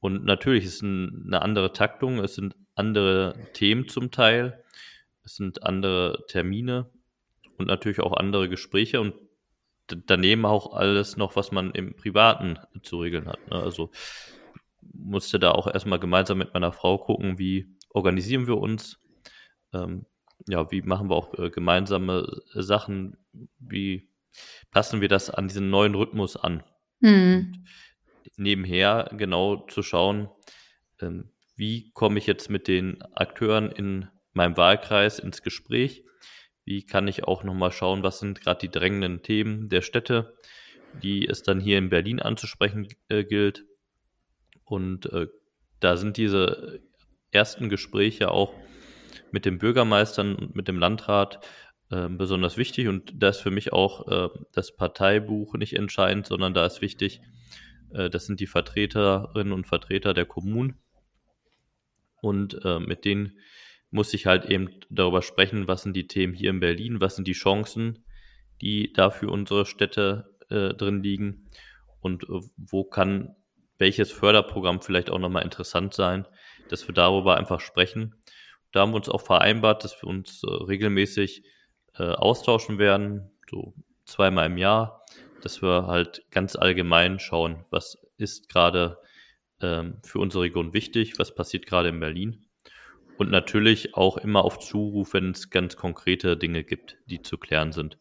Und 0.00 0.24
natürlich 0.24 0.64
ist 0.64 0.76
es 0.76 0.82
ein, 0.82 1.24
eine 1.26 1.42
andere 1.42 1.72
Taktung, 1.72 2.18
es 2.18 2.34
sind 2.34 2.56
andere 2.74 3.34
Themen 3.54 3.88
zum 3.88 4.10
Teil, 4.10 4.62
es 5.24 5.36
sind 5.36 5.62
andere 5.62 6.24
Termine 6.28 6.90
und 7.56 7.66
natürlich 7.66 8.00
auch 8.00 8.12
andere 8.12 8.48
Gespräche 8.48 9.00
und 9.00 9.14
daneben 9.86 10.44
auch 10.44 10.74
alles 10.74 11.16
noch, 11.16 11.36
was 11.36 11.52
man 11.52 11.70
im 11.72 11.94
Privaten 11.94 12.58
zu 12.82 13.00
regeln 13.00 13.28
hat. 13.28 13.38
Ne? 13.50 13.56
Also 13.56 13.90
musste 14.92 15.38
da 15.38 15.52
auch 15.52 15.66
erstmal 15.66 15.98
gemeinsam 15.98 16.38
mit 16.38 16.52
meiner 16.52 16.72
Frau 16.72 16.98
gucken, 16.98 17.38
wie 17.38 17.74
organisieren 17.94 18.46
wir 18.46 18.58
uns? 18.58 19.00
Ähm, 19.72 20.04
ja, 20.46 20.70
wie 20.70 20.82
machen 20.82 21.08
wir 21.08 21.16
auch 21.16 21.32
äh, 21.38 21.48
gemeinsame 21.48 22.42
Sachen? 22.52 23.16
Wie 23.58 24.10
passen 24.70 25.00
wir 25.00 25.08
das 25.08 25.30
an 25.30 25.48
diesen 25.48 25.70
neuen 25.70 25.94
Rhythmus 25.94 26.36
an? 26.36 26.62
Mhm. 27.00 27.64
Nebenher 28.36 29.10
genau 29.16 29.56
zu 29.68 29.82
schauen, 29.82 30.28
ähm, 31.00 31.30
wie 31.56 31.92
komme 31.92 32.18
ich 32.18 32.26
jetzt 32.26 32.50
mit 32.50 32.66
den 32.66 33.00
Akteuren 33.14 33.70
in 33.70 34.08
meinem 34.32 34.56
Wahlkreis 34.56 35.20
ins 35.20 35.42
Gespräch? 35.42 36.04
Wie 36.64 36.84
kann 36.84 37.06
ich 37.06 37.24
auch 37.24 37.44
nochmal 37.44 37.70
schauen, 37.70 38.02
was 38.02 38.18
sind 38.18 38.40
gerade 38.40 38.60
die 38.60 38.70
drängenden 38.70 39.22
Themen 39.22 39.68
der 39.68 39.82
Städte, 39.82 40.36
die 41.02 41.28
es 41.28 41.42
dann 41.42 41.60
hier 41.60 41.78
in 41.78 41.90
Berlin 41.90 42.20
anzusprechen 42.20 42.88
äh, 43.08 43.22
gilt? 43.22 43.64
Und 44.64 45.06
äh, 45.12 45.28
da 45.78 45.96
sind 45.96 46.16
diese 46.16 46.80
ersten 47.34 47.68
Gespräche 47.68 48.30
auch 48.30 48.54
mit 49.30 49.44
den 49.44 49.58
Bürgermeistern 49.58 50.36
und 50.36 50.54
mit 50.54 50.68
dem 50.68 50.78
Landrat 50.78 51.40
äh, 51.90 52.08
besonders 52.08 52.56
wichtig. 52.56 52.88
Und 52.88 53.12
da 53.16 53.28
ist 53.28 53.40
für 53.40 53.50
mich 53.50 53.72
auch 53.72 54.08
äh, 54.08 54.28
das 54.52 54.74
Parteibuch 54.76 55.54
nicht 55.54 55.74
entscheidend, 55.74 56.26
sondern 56.26 56.54
da 56.54 56.64
ist 56.64 56.80
wichtig, 56.80 57.20
äh, 57.92 58.10
das 58.10 58.26
sind 58.26 58.40
die 58.40 58.46
Vertreterinnen 58.46 59.52
und 59.52 59.66
Vertreter 59.66 60.14
der 60.14 60.24
Kommunen. 60.24 60.78
Und 62.20 62.64
äh, 62.64 62.78
mit 62.78 63.04
denen 63.04 63.38
muss 63.90 64.14
ich 64.14 64.26
halt 64.26 64.46
eben 64.46 64.70
darüber 64.90 65.22
sprechen, 65.22 65.68
was 65.68 65.82
sind 65.82 65.94
die 65.94 66.08
Themen 66.08 66.34
hier 66.34 66.50
in 66.50 66.60
Berlin, 66.60 67.00
was 67.00 67.16
sind 67.16 67.28
die 67.28 67.32
Chancen, 67.32 68.04
die 68.60 68.92
da 68.92 69.10
für 69.10 69.28
unsere 69.28 69.66
Städte 69.66 70.34
äh, 70.48 70.74
drin 70.74 71.02
liegen 71.02 71.46
und 72.00 72.24
äh, 72.24 72.40
wo 72.56 72.84
kann 72.84 73.36
welches 73.78 74.10
Förderprogramm 74.10 74.80
vielleicht 74.80 75.10
auch 75.10 75.18
nochmal 75.18 75.44
interessant 75.44 75.94
sein, 75.94 76.26
dass 76.68 76.88
wir 76.88 76.94
darüber 76.94 77.36
einfach 77.36 77.60
sprechen. 77.60 78.14
Da 78.72 78.80
haben 78.80 78.92
wir 78.92 78.96
uns 78.96 79.08
auch 79.08 79.20
vereinbart, 79.20 79.84
dass 79.84 80.02
wir 80.02 80.08
uns 80.08 80.42
äh, 80.42 80.50
regelmäßig 80.50 81.44
äh, 81.96 82.02
austauschen 82.02 82.78
werden, 82.78 83.30
so 83.48 83.74
zweimal 84.04 84.46
im 84.46 84.58
Jahr, 84.58 85.04
dass 85.42 85.62
wir 85.62 85.86
halt 85.86 86.22
ganz 86.30 86.56
allgemein 86.56 87.18
schauen, 87.18 87.64
was 87.70 87.98
ist 88.16 88.48
gerade 88.48 88.98
ähm, 89.60 89.98
für 90.02 90.18
unsere 90.18 90.44
Region 90.44 90.72
wichtig, 90.72 91.18
was 91.18 91.34
passiert 91.34 91.66
gerade 91.66 91.88
in 91.90 92.00
Berlin. 92.00 92.46
Und 93.16 93.30
natürlich 93.30 93.94
auch 93.94 94.16
immer 94.16 94.44
auf 94.44 94.58
Zuruf, 94.58 95.14
wenn 95.14 95.30
es 95.30 95.50
ganz 95.50 95.76
konkrete 95.76 96.36
Dinge 96.36 96.64
gibt, 96.64 96.96
die 97.06 97.22
zu 97.22 97.38
klären 97.38 97.70
sind. 97.70 97.98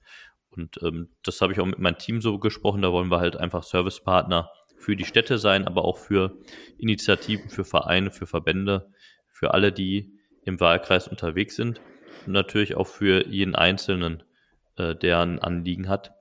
Und 0.49 0.81
ähm, 0.81 1.09
das 1.23 1.41
habe 1.41 1.53
ich 1.53 1.59
auch 1.59 1.65
mit 1.65 1.79
meinem 1.79 1.97
Team 1.97 2.21
so 2.21 2.39
gesprochen. 2.39 2.81
Da 2.81 2.91
wollen 2.91 3.11
wir 3.11 3.19
halt 3.19 3.37
einfach 3.37 3.63
Servicepartner 3.63 4.49
für 4.83 4.95
die 4.95 5.05
Städte 5.05 5.37
sein, 5.37 5.65
aber 5.65 5.85
auch 5.85 5.97
für 5.97 6.37
Initiativen, 6.77 7.49
für 7.49 7.63
Vereine, 7.63 8.11
für 8.11 8.27
Verbände, 8.27 8.91
für 9.27 9.53
alle, 9.53 9.71
die 9.71 10.19
im 10.43 10.59
Wahlkreis 10.59 11.07
unterwegs 11.07 11.55
sind 11.55 11.79
und 12.25 12.33
natürlich 12.33 12.75
auch 12.75 12.87
für 12.87 13.25
jeden 13.27 13.55
Einzelnen, 13.55 14.23
äh, 14.75 14.93
der 14.93 15.21
ein 15.21 15.39
Anliegen 15.39 15.87
hat. 15.87 16.13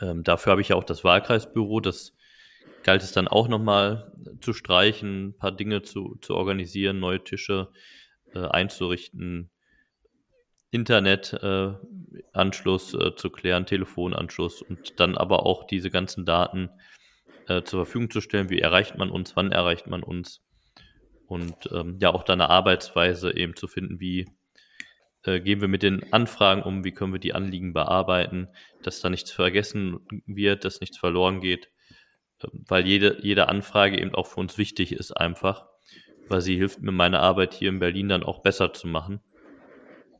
Ähm, 0.00 0.22
dafür 0.22 0.52
habe 0.52 0.60
ich 0.60 0.68
ja 0.68 0.76
auch 0.76 0.84
das 0.84 1.02
Wahlkreisbüro, 1.02 1.80
das 1.80 2.14
galt 2.84 3.02
es 3.02 3.12
dann 3.12 3.26
auch 3.26 3.48
nochmal 3.48 4.12
zu 4.40 4.52
streichen, 4.52 5.28
ein 5.28 5.36
paar 5.36 5.52
Dinge 5.52 5.82
zu, 5.82 6.16
zu 6.20 6.36
organisieren, 6.36 7.00
neue 7.00 7.24
Tische 7.24 7.70
äh, 8.32 8.46
einzurichten, 8.46 9.50
Internetanschluss 10.70 12.94
äh, 12.94 13.08
äh, 13.08 13.16
zu 13.16 13.30
klären, 13.30 13.66
Telefonanschluss 13.66 14.62
und 14.62 15.00
dann 15.00 15.16
aber 15.16 15.46
auch 15.46 15.66
diese 15.66 15.90
ganzen 15.90 16.24
Daten 16.26 16.70
äh, 17.46 17.62
zur 17.62 17.84
Verfügung 17.84 18.10
zu 18.10 18.20
stellen. 18.20 18.50
Wie 18.50 18.60
erreicht 18.60 18.96
man 18.96 19.10
uns? 19.10 19.36
Wann 19.36 19.52
erreicht 19.52 19.86
man 19.86 20.02
uns? 20.02 20.42
Und 21.26 21.70
ähm, 21.72 21.98
ja, 22.00 22.12
auch 22.12 22.22
da 22.22 22.34
eine 22.34 22.50
Arbeitsweise 22.50 23.36
eben 23.36 23.56
zu 23.56 23.66
finden, 23.66 24.00
wie 24.00 24.26
äh, 25.24 25.40
gehen 25.40 25.60
wir 25.60 25.68
mit 25.68 25.82
den 25.82 26.12
Anfragen 26.12 26.62
um, 26.62 26.84
wie 26.84 26.92
können 26.92 27.12
wir 27.12 27.20
die 27.20 27.34
Anliegen 27.34 27.72
bearbeiten, 27.72 28.48
dass 28.82 29.00
da 29.00 29.10
nichts 29.10 29.32
vergessen 29.32 29.98
wird, 30.26 30.64
dass 30.64 30.80
nichts 30.80 30.98
verloren 30.98 31.40
geht, 31.40 31.68
äh, 32.42 32.48
weil 32.52 32.86
jede, 32.86 33.18
jede 33.22 33.48
Anfrage 33.48 34.00
eben 34.00 34.14
auch 34.14 34.26
für 34.26 34.40
uns 34.40 34.56
wichtig 34.56 34.92
ist 34.92 35.12
einfach, 35.12 35.66
weil 36.28 36.40
sie 36.40 36.56
hilft 36.56 36.80
mir 36.80 36.92
meine 36.92 37.20
Arbeit 37.20 37.54
hier 37.54 37.70
in 37.70 37.80
Berlin 37.80 38.08
dann 38.08 38.22
auch 38.22 38.42
besser 38.42 38.72
zu 38.72 38.86
machen. 38.86 39.20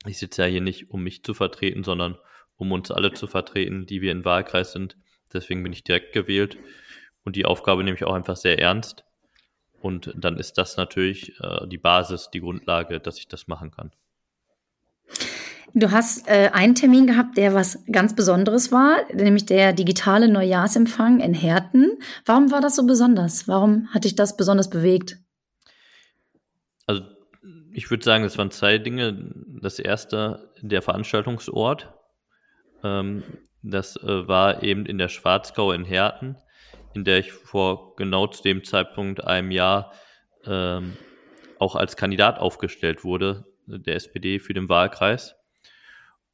Ich 0.07 0.19
sitze 0.19 0.43
ja 0.43 0.49
hier 0.49 0.61
nicht, 0.61 0.91
um 0.91 1.03
mich 1.03 1.23
zu 1.23 1.35
vertreten, 1.35 1.85
sondern 1.85 2.19
um 2.57 2.73
uns 2.73 2.91
alle 2.91 3.13
zu 3.13 3.27
vertreten, 3.27 3.87
die 3.87 4.01
wir 4.01 4.13
in 4.13 4.25
Wahlkreis 4.25 4.73
sind. 4.73 4.97
Deswegen 5.33 5.63
bin 5.63 5.73
ich 5.73 5.85
direkt 5.85 6.13
gewählt 6.13 6.57
und 7.27 7.35
die 7.35 7.45
Aufgabe 7.45 7.83
nehme 7.83 7.97
ich 7.97 8.05
auch 8.05 8.15
einfach 8.15 8.37
sehr 8.37 8.59
ernst. 8.61 9.05
Und 9.83 10.15
dann 10.17 10.39
ist 10.39 10.57
das 10.59 10.77
natürlich 10.77 11.39
äh, 11.41 11.67
die 11.67 11.77
Basis, 11.77 12.31
die 12.33 12.41
Grundlage, 12.41 13.01
dass 13.01 13.19
ich 13.19 13.27
das 13.29 13.49
machen 13.49 13.73
kann. 13.73 13.91
Du 15.75 15.91
hast 15.91 16.27
äh, 16.29 16.51
einen 16.53 16.77
Termin 16.77 17.07
gehabt, 17.07 17.37
der 17.37 17.53
was 17.53 17.85
ganz 17.91 18.15
Besonderes 18.15 18.71
war, 18.73 18.99
nämlich 19.13 19.45
der 19.45 19.73
digitale 19.73 20.29
Neujahrsempfang 20.29 21.21
in 21.21 21.35
Herten. 21.35 21.99
Warum 22.25 22.53
war 22.53 22.61
das 22.61 22.77
so 22.77 22.87
besonders? 22.87 23.49
Warum 23.49 23.93
hat 23.93 24.05
dich 24.05 24.15
das 24.15 24.37
besonders 24.37 24.71
bewegt? 24.71 25.19
Also 26.87 27.03
ich 27.73 27.91
würde 27.91 28.05
sagen, 28.05 28.25
es 28.25 28.39
waren 28.39 28.53
zwei 28.53 28.79
Dinge. 28.79 29.33
Das 29.61 29.81
erste, 29.81 30.53
der 30.63 30.81
Veranstaltungsort. 30.81 31.93
Ähm, 32.85 33.25
das 33.63 33.97
äh, 33.97 34.29
war 34.29 34.63
eben 34.63 34.87
in 34.87 34.97
der 34.97 35.09
Schwarzgau 35.09 35.73
in 35.73 35.85
Herten 35.85 36.37
in 36.97 37.05
der 37.05 37.19
ich 37.19 37.31
vor 37.31 37.95
genau 37.97 38.27
zu 38.27 38.43
dem 38.43 38.65
Zeitpunkt 38.65 39.23
einem 39.23 39.51
Jahr 39.51 39.93
ähm, 40.47 40.97
auch 41.59 41.77
als 41.77 41.97
Kandidat 41.97 42.39
aufgestellt 42.39 43.05
wurde, 43.05 43.45
der 43.67 43.97
SPD 43.97 44.39
für 44.39 44.55
den 44.55 44.71
Wahlkreis. 44.71 45.37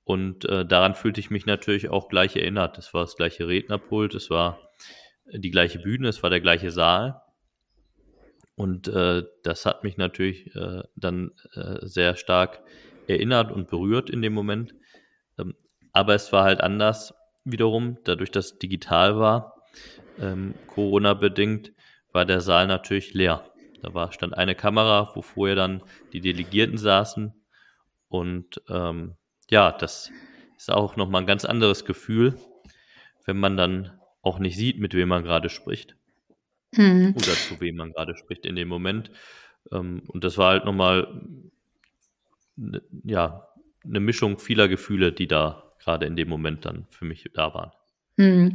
Und 0.05 0.45
äh, 0.45 0.65
daran 0.65 0.95
fühlte 0.95 1.21
ich 1.21 1.31
mich 1.31 1.47
natürlich 1.47 1.89
auch 1.89 2.09
gleich 2.09 2.37
erinnert. 2.37 2.79
Es 2.79 2.95
war 2.95 3.03
das 3.03 3.17
gleiche 3.17 3.49
Rednerpult, 3.49 4.15
es 4.15 4.31
war 4.31 4.61
die 5.33 5.51
gleiche 5.51 5.81
Bühne, 5.81 6.09
es 6.09 6.23
war 6.23 6.31
der 6.31 6.41
gleiche 6.41 6.71
Saal. 6.71 7.21
Und 8.55 8.87
äh, 8.87 9.25
das 9.43 9.67
hat 9.67 9.83
mich 9.83 9.97
natürlich 9.97 10.55
äh, 10.55 10.83
dann 10.95 11.33
äh, 11.55 11.79
sehr 11.87 12.15
stark 12.17 12.63
erinnert 13.09 13.51
und 13.51 13.69
berührt 13.69 14.11
in 14.11 14.23
dem 14.23 14.33
Moment. 14.33 14.75
Ähm, 15.39 15.57
aber 15.93 16.15
es 16.15 16.33
war 16.33 16.45
halt 16.45 16.61
anders 16.61 17.15
wiederum, 17.45 17.99
dadurch, 18.05 18.31
dass 18.31 18.53
es 18.53 18.59
digital 18.59 19.19
war, 19.19 19.62
ähm, 20.19 20.55
Corona-bedingt, 20.67 21.73
war 22.13 22.25
der 22.25 22.41
Saal 22.41 22.67
natürlich 22.67 23.15
leer. 23.15 23.45
Da 23.83 23.95
war, 23.95 24.13
stand 24.13 24.37
eine 24.37 24.55
Kamera, 24.55 25.11
wo 25.15 25.23
vorher 25.23 25.57
dann 25.57 25.83
die 26.13 26.21
Delegierten 26.21 26.79
saßen. 26.79 27.35
Und 28.09 28.63
ähm, 28.69 29.17
ja, 29.51 29.73
das 29.73 30.11
ist 30.57 30.71
auch 30.71 30.97
nochmal 30.97 31.23
ein 31.23 31.27
ganz 31.27 31.45
anderes 31.45 31.85
Gefühl, 31.85 32.39
wenn 33.25 33.39
man 33.39 33.57
dann 33.57 33.99
auch 34.23 34.39
nicht 34.39 34.57
sieht, 34.57 34.79
mit 34.79 34.95
wem 34.95 35.09
man 35.09 35.25
gerade 35.25 35.49
spricht. 35.49 35.97
Mhm. 36.77 37.15
Oder 37.17 37.33
zu 37.33 37.61
wem 37.61 37.77
man 37.77 37.93
gerade 37.93 38.17
spricht 38.17 38.47
in 38.47 38.57
dem 38.57 38.69
Moment. 38.69 39.11
Ähm, 39.71 40.03
und 40.07 40.25
das 40.25 40.39
war 40.39 40.53
halt 40.53 40.65
nochmal, 40.65 41.23
ja, 43.05 43.49
eine 43.85 44.01
Mischung 44.01 44.39
vieler 44.39 44.69
Gefühle, 44.69 45.13
die 45.13 45.27
da 45.27 45.73
gerade 45.81 46.07
in 46.07 46.15
dem 46.15 46.29
Moment 46.29 46.65
dann 46.65 46.87
für 46.91 47.05
mich 47.05 47.29
da 47.35 47.53
waren. 47.55 47.73
Hm. 48.19 48.53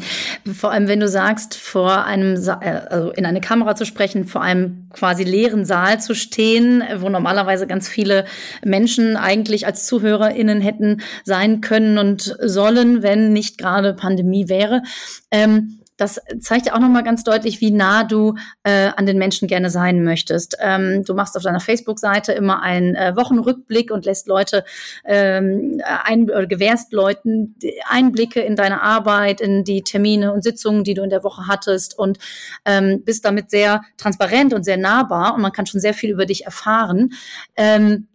Vor 0.54 0.72
allem, 0.72 0.88
wenn 0.88 1.00
du 1.00 1.08
sagst, 1.08 1.56
vor 1.56 2.06
einem, 2.06 2.38
Sa 2.38 2.60
äh, 2.62 2.88
also 2.90 3.12
in 3.12 3.26
eine 3.26 3.42
Kamera 3.42 3.76
zu 3.76 3.86
sprechen, 3.86 4.26
vor 4.26 4.42
einem 4.42 4.88
quasi 4.94 5.24
leeren 5.24 5.66
Saal 5.66 6.00
zu 6.00 6.14
stehen, 6.14 6.84
wo 6.98 7.10
normalerweise 7.10 7.66
ganz 7.66 7.90
viele 7.90 8.26
Menschen 8.64 9.18
eigentlich 9.18 9.66
als 9.66 9.88
ZuhörerInnen 9.88 10.62
hätten 10.62 11.02
sein 11.24 11.62
können 11.62 11.98
und 11.98 12.38
sollen, 12.40 13.02
wenn 13.02 13.34
nicht 13.34 13.58
gerade 13.58 13.96
Pandemie 13.96 14.48
wäre. 14.48 14.84
Ähm, 15.32 15.80
das 15.98 16.22
zeigt 16.40 16.68
ja 16.68 16.76
auch 16.76 16.80
nochmal 16.80 17.04
ganz 17.04 17.24
deutlich, 17.24 17.60
wie 17.60 17.72
nah 17.72 18.04
du 18.04 18.36
äh, 18.64 18.90
an 18.96 19.06
den 19.06 19.18
Menschen 19.18 19.48
gerne 19.48 19.70
sein 19.70 20.04
möchtest. 20.04 20.58
Ähm, 20.62 21.04
du 21.04 21.14
machst 21.14 21.36
auf 21.36 21.44
deiner 21.44 21.60
Facebook-Seite 21.60 22.32
immer 22.34 22.62
einen 22.62 22.96
äh, 22.96 23.16
Wochenrückblick 23.16 23.92
und 23.92 24.06
lässt 24.06 24.28
Leute 24.28 24.64
ähm, 25.04 25.82
ein, 26.04 26.24
oder 26.24 26.46
gewährst 26.46 26.94
Leuten 26.94 27.56
Einblicke 27.88 28.42
in 28.42 28.56
deine 28.56 28.82
Arbeit, 28.82 29.42
in 29.42 29.64
die 29.64 29.84
Termine 29.84 30.32
und 30.32 30.44
Sitzungen, 30.44 30.84
die 30.84 30.94
du 30.94 31.04
in 31.04 31.10
der 31.10 31.24
Woche 31.24 31.48
hattest 31.48 31.98
und 31.98 32.20
ähm, 32.66 33.04
bist 33.04 33.26
damit 33.26 33.50
sehr 33.50 33.82
transparent 33.98 34.54
und 34.54 34.64
sehr 34.64 34.78
nahbar 34.78 35.34
und 35.34 35.42
man 35.42 35.52
kann 35.52 35.66
schon 35.66 35.82
sehr 35.82 35.94
viel 35.94 36.12
über 36.12 36.26
dich 36.26 36.46
erfahren. 36.46 37.14
Ähm, 37.56 38.08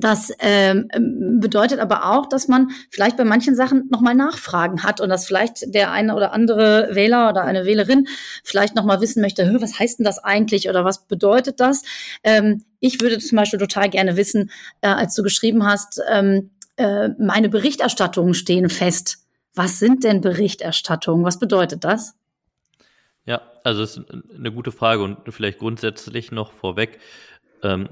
das 0.00 0.32
ähm, 0.38 0.88
bedeutet 1.40 1.80
aber 1.80 2.12
auch, 2.12 2.28
dass 2.28 2.46
man 2.46 2.68
vielleicht 2.88 3.16
bei 3.16 3.24
manchen 3.24 3.56
Sachen 3.56 3.88
nochmal 3.90 4.14
Nachfragen 4.14 4.84
hat 4.84 5.00
und 5.00 5.08
dass 5.08 5.26
vielleicht 5.26 5.74
der 5.74 5.90
eine 5.90 6.14
oder 6.14 6.32
andere 6.32 6.90
Wähler 6.92 7.28
oder 7.30 7.42
eine 7.42 7.64
Wählerin 7.64 8.06
vielleicht 8.44 8.76
nochmal 8.76 9.00
wissen 9.00 9.20
möchte, 9.20 9.56
was 9.60 9.76
heißt 9.76 9.98
denn 9.98 10.04
das 10.04 10.22
eigentlich 10.22 10.68
oder 10.68 10.84
was 10.84 11.08
bedeutet 11.08 11.58
das? 11.58 11.82
Ähm, 12.22 12.64
ich 12.78 13.00
würde 13.00 13.18
zum 13.18 13.34
Beispiel 13.34 13.58
total 13.58 13.90
gerne 13.90 14.16
wissen, 14.16 14.52
äh, 14.82 14.86
als 14.86 15.16
du 15.16 15.24
geschrieben 15.24 15.66
hast, 15.66 16.00
ähm, 16.08 16.50
äh, 16.76 17.08
meine 17.18 17.48
Berichterstattungen 17.48 18.34
stehen 18.34 18.68
fest. 18.70 19.26
Was 19.56 19.80
sind 19.80 20.04
denn 20.04 20.20
Berichterstattungen? 20.20 21.24
Was 21.24 21.40
bedeutet 21.40 21.82
das? 21.82 22.14
Ja, 23.26 23.42
also 23.64 23.82
es 23.82 23.96
ist 23.96 24.06
eine 24.32 24.52
gute 24.52 24.70
Frage 24.70 25.02
und 25.02 25.18
vielleicht 25.30 25.58
grundsätzlich 25.58 26.30
noch 26.30 26.52
vorweg. 26.52 27.00
Ähm, 27.64 27.88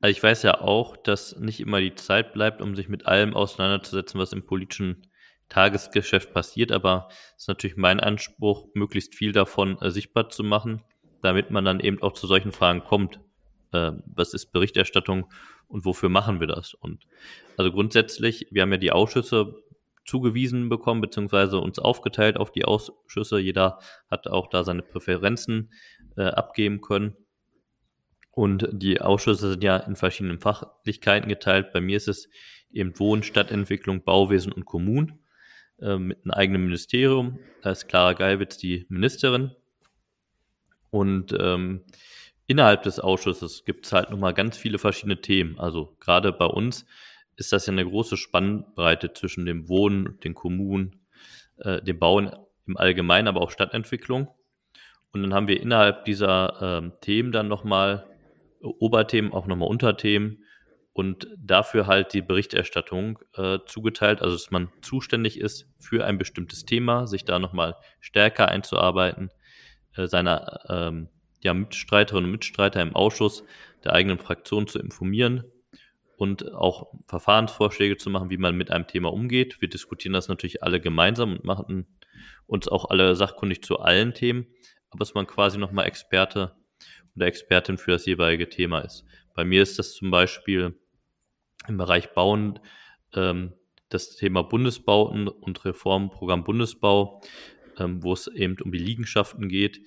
also 0.00 0.10
ich 0.10 0.22
weiß 0.22 0.42
ja 0.42 0.60
auch, 0.60 0.96
dass 0.96 1.36
nicht 1.38 1.60
immer 1.60 1.80
die 1.80 1.94
Zeit 1.94 2.32
bleibt, 2.32 2.60
um 2.60 2.74
sich 2.74 2.88
mit 2.88 3.06
allem 3.06 3.34
auseinanderzusetzen, 3.34 4.20
was 4.20 4.32
im 4.32 4.44
politischen 4.44 5.06
Tagesgeschäft 5.48 6.32
passiert, 6.32 6.72
aber 6.72 7.08
es 7.36 7.42
ist 7.42 7.48
natürlich 7.48 7.76
mein 7.76 8.00
Anspruch, 8.00 8.68
möglichst 8.74 9.14
viel 9.14 9.32
davon 9.32 9.80
äh, 9.80 9.90
sichtbar 9.90 10.28
zu 10.28 10.42
machen, 10.42 10.82
damit 11.22 11.50
man 11.50 11.64
dann 11.64 11.80
eben 11.80 12.02
auch 12.02 12.12
zu 12.12 12.26
solchen 12.26 12.52
Fragen 12.52 12.82
kommt. 12.82 13.20
Äh, 13.72 13.92
was 14.06 14.34
ist 14.34 14.52
Berichterstattung 14.52 15.32
und 15.68 15.84
wofür 15.84 16.08
machen 16.08 16.40
wir 16.40 16.46
das? 16.48 16.74
Und 16.74 17.06
also 17.56 17.70
grundsätzlich, 17.70 18.48
wir 18.50 18.62
haben 18.62 18.72
ja 18.72 18.78
die 18.78 18.92
Ausschüsse 18.92 19.54
zugewiesen 20.04 20.68
bekommen, 20.68 21.00
beziehungsweise 21.00 21.58
uns 21.58 21.78
aufgeteilt 21.78 22.36
auf 22.36 22.52
die 22.52 22.64
Ausschüsse. 22.64 23.38
Jeder 23.38 23.78
hat 24.10 24.28
auch 24.28 24.48
da 24.48 24.64
seine 24.64 24.82
Präferenzen 24.82 25.72
äh, 26.16 26.24
abgeben 26.24 26.80
können. 26.80 27.16
Und 28.36 28.68
die 28.70 29.00
Ausschüsse 29.00 29.52
sind 29.52 29.64
ja 29.64 29.78
in 29.78 29.96
verschiedenen 29.96 30.38
Fachlichkeiten 30.38 31.26
geteilt. 31.26 31.72
Bei 31.72 31.80
mir 31.80 31.96
ist 31.96 32.06
es 32.06 32.28
eben 32.70 32.98
Wohn, 32.98 33.22
Stadtentwicklung, 33.22 34.04
Bauwesen 34.04 34.52
und 34.52 34.66
Kommunen 34.66 35.20
äh, 35.80 35.96
mit 35.96 36.18
einem 36.22 36.32
eigenen 36.32 36.64
Ministerium. 36.64 37.38
Da 37.62 37.70
ist 37.70 37.88
Clara 37.88 38.12
Geilwitz 38.12 38.58
die 38.58 38.84
Ministerin. 38.90 39.52
Und 40.90 41.34
ähm, 41.40 41.84
innerhalb 42.46 42.82
des 42.82 43.00
Ausschusses 43.00 43.64
gibt 43.64 43.86
es 43.86 43.94
halt 43.94 44.10
nochmal 44.10 44.34
ganz 44.34 44.58
viele 44.58 44.76
verschiedene 44.76 45.22
Themen. 45.22 45.58
Also 45.58 45.96
gerade 45.98 46.30
bei 46.30 46.44
uns 46.44 46.84
ist 47.36 47.54
das 47.54 47.64
ja 47.64 47.72
eine 47.72 47.86
große 47.86 48.18
Spannbreite 48.18 49.14
zwischen 49.14 49.46
dem 49.46 49.66
Wohnen, 49.70 50.20
den 50.20 50.34
Kommunen, 50.34 51.00
äh, 51.56 51.80
dem 51.80 51.98
Bauen 51.98 52.36
im 52.66 52.76
Allgemeinen, 52.76 53.28
aber 53.28 53.40
auch 53.40 53.50
Stadtentwicklung. 53.50 54.28
Und 55.12 55.22
dann 55.22 55.32
haben 55.32 55.48
wir 55.48 55.58
innerhalb 55.58 56.04
dieser 56.04 56.58
ähm, 56.60 56.92
Themen 57.00 57.32
dann 57.32 57.48
nochmal 57.48 58.04
Oberthemen, 58.60 59.32
auch 59.32 59.46
nochmal 59.46 59.68
Unterthemen 59.68 60.44
und 60.92 61.28
dafür 61.36 61.86
halt 61.86 62.14
die 62.14 62.22
Berichterstattung 62.22 63.18
äh, 63.34 63.58
zugeteilt, 63.66 64.22
also 64.22 64.34
dass 64.34 64.50
man 64.50 64.70
zuständig 64.80 65.38
ist 65.38 65.68
für 65.78 66.06
ein 66.06 66.16
bestimmtes 66.16 66.64
Thema, 66.64 67.06
sich 67.06 67.24
da 67.24 67.38
nochmal 67.38 67.76
stärker 68.00 68.48
einzuarbeiten, 68.48 69.30
äh, 69.94 70.06
seiner 70.06 70.60
ähm, 70.68 71.08
ja, 71.42 71.52
Mitstreiterinnen 71.52 72.24
und 72.24 72.32
Mitstreiter 72.32 72.80
im 72.80 72.96
Ausschuss 72.96 73.44
der 73.84 73.92
eigenen 73.92 74.18
Fraktion 74.18 74.66
zu 74.66 74.78
informieren 74.78 75.44
und 76.16 76.54
auch 76.54 76.92
Verfahrensvorschläge 77.06 77.98
zu 77.98 78.08
machen, 78.08 78.30
wie 78.30 78.38
man 78.38 78.56
mit 78.56 78.70
einem 78.70 78.86
Thema 78.86 79.12
umgeht. 79.12 79.60
Wir 79.60 79.68
diskutieren 79.68 80.14
das 80.14 80.28
natürlich 80.28 80.62
alle 80.62 80.80
gemeinsam 80.80 81.32
und 81.32 81.44
machen 81.44 81.86
uns 82.46 82.68
auch 82.68 82.90
alle 82.90 83.14
sachkundig 83.14 83.62
zu 83.62 83.80
allen 83.80 84.14
Themen, 84.14 84.46
aber 84.88 85.00
dass 85.00 85.14
man 85.14 85.26
quasi 85.26 85.58
nochmal 85.58 85.86
Experte 85.86 86.56
oder 87.16 87.26
Expertin 87.26 87.78
für 87.78 87.92
das 87.92 88.06
jeweilige 88.06 88.48
Thema 88.48 88.80
ist. 88.80 89.04
Bei 89.34 89.44
mir 89.44 89.62
ist 89.62 89.78
das 89.78 89.94
zum 89.94 90.10
Beispiel 90.10 90.78
im 91.66 91.76
Bereich 91.76 92.12
Bauen 92.12 92.58
ähm, 93.14 93.52
das 93.88 94.16
Thema 94.16 94.42
Bundesbauten 94.42 95.28
und 95.28 95.64
Reformprogramm 95.64 96.44
Bundesbau, 96.44 97.22
ähm, 97.78 98.02
wo 98.02 98.12
es 98.12 98.26
eben 98.28 98.56
um 98.62 98.72
die 98.72 98.78
Liegenschaften 98.78 99.48
geht 99.48 99.80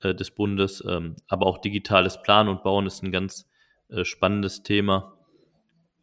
äh, 0.00 0.14
des 0.14 0.30
Bundes, 0.30 0.82
ähm, 0.86 1.16
aber 1.28 1.46
auch 1.46 1.58
digitales 1.58 2.20
Planen 2.22 2.48
und 2.48 2.62
Bauen 2.62 2.86
ist 2.86 3.02
ein 3.02 3.12
ganz 3.12 3.48
äh, 3.88 4.04
spannendes 4.04 4.62
Thema, 4.62 5.18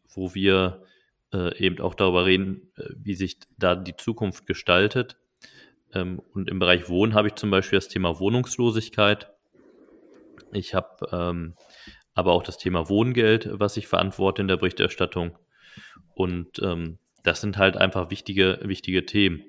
wo 0.08 0.34
wir 0.34 0.84
äh, 1.32 1.56
eben 1.58 1.80
auch 1.80 1.94
darüber 1.94 2.26
reden, 2.26 2.72
äh, 2.76 2.84
wie 2.96 3.14
sich 3.14 3.38
da 3.58 3.74
die 3.74 3.96
Zukunft 3.96 4.46
gestaltet. 4.46 5.18
Ähm, 5.94 6.20
und 6.32 6.48
im 6.48 6.58
Bereich 6.58 6.88
Wohnen 6.88 7.14
habe 7.14 7.28
ich 7.28 7.34
zum 7.34 7.50
Beispiel 7.50 7.78
das 7.78 7.88
Thema 7.88 8.18
Wohnungslosigkeit. 8.18 9.30
Ich 10.52 10.74
habe 10.74 11.06
ähm, 11.12 11.54
aber 12.14 12.32
auch 12.32 12.42
das 12.42 12.58
Thema 12.58 12.88
Wohngeld, 12.88 13.48
was 13.52 13.76
ich 13.76 13.86
verantworte 13.86 14.42
in 14.42 14.48
der 14.48 14.58
Berichterstattung. 14.58 15.38
Und 16.14 16.60
ähm, 16.62 16.98
das 17.22 17.40
sind 17.40 17.56
halt 17.56 17.76
einfach 17.76 18.10
wichtige, 18.10 18.60
wichtige 18.62 19.06
Themen. 19.06 19.44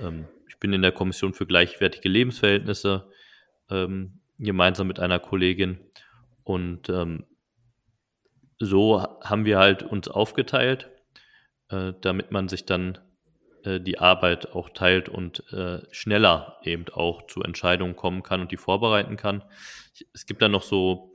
Ähm, 0.00 0.26
ich 0.48 0.58
bin 0.58 0.72
in 0.72 0.82
der 0.82 0.92
Kommission 0.92 1.34
für 1.34 1.46
gleichwertige 1.46 2.08
Lebensverhältnisse 2.08 3.08
ähm, 3.70 4.20
gemeinsam 4.38 4.88
mit 4.88 4.98
einer 4.98 5.20
Kollegin. 5.20 5.78
Und 6.42 6.88
ähm, 6.88 7.26
so 8.58 9.00
haben 9.22 9.44
wir 9.44 9.58
halt 9.58 9.82
uns 9.82 10.08
aufgeteilt, 10.08 10.90
äh, 11.68 11.92
damit 12.00 12.32
man 12.32 12.48
sich 12.48 12.66
dann 12.66 12.98
äh, 13.64 13.80
die 13.80 13.98
Arbeit 13.98 14.52
auch 14.54 14.70
teilt 14.70 15.08
und 15.08 15.44
äh, 15.52 15.80
schneller 15.90 16.58
eben 16.64 16.86
auch 16.92 17.26
zu 17.26 17.42
Entscheidungen 17.42 17.96
kommen 17.96 18.22
kann 18.22 18.40
und 18.40 18.52
die 18.52 18.56
vorbereiten 18.56 19.16
kann. 19.16 19.42
Es 20.12 20.26
gibt 20.26 20.42
dann 20.42 20.52
noch 20.52 20.62
so 20.62 21.12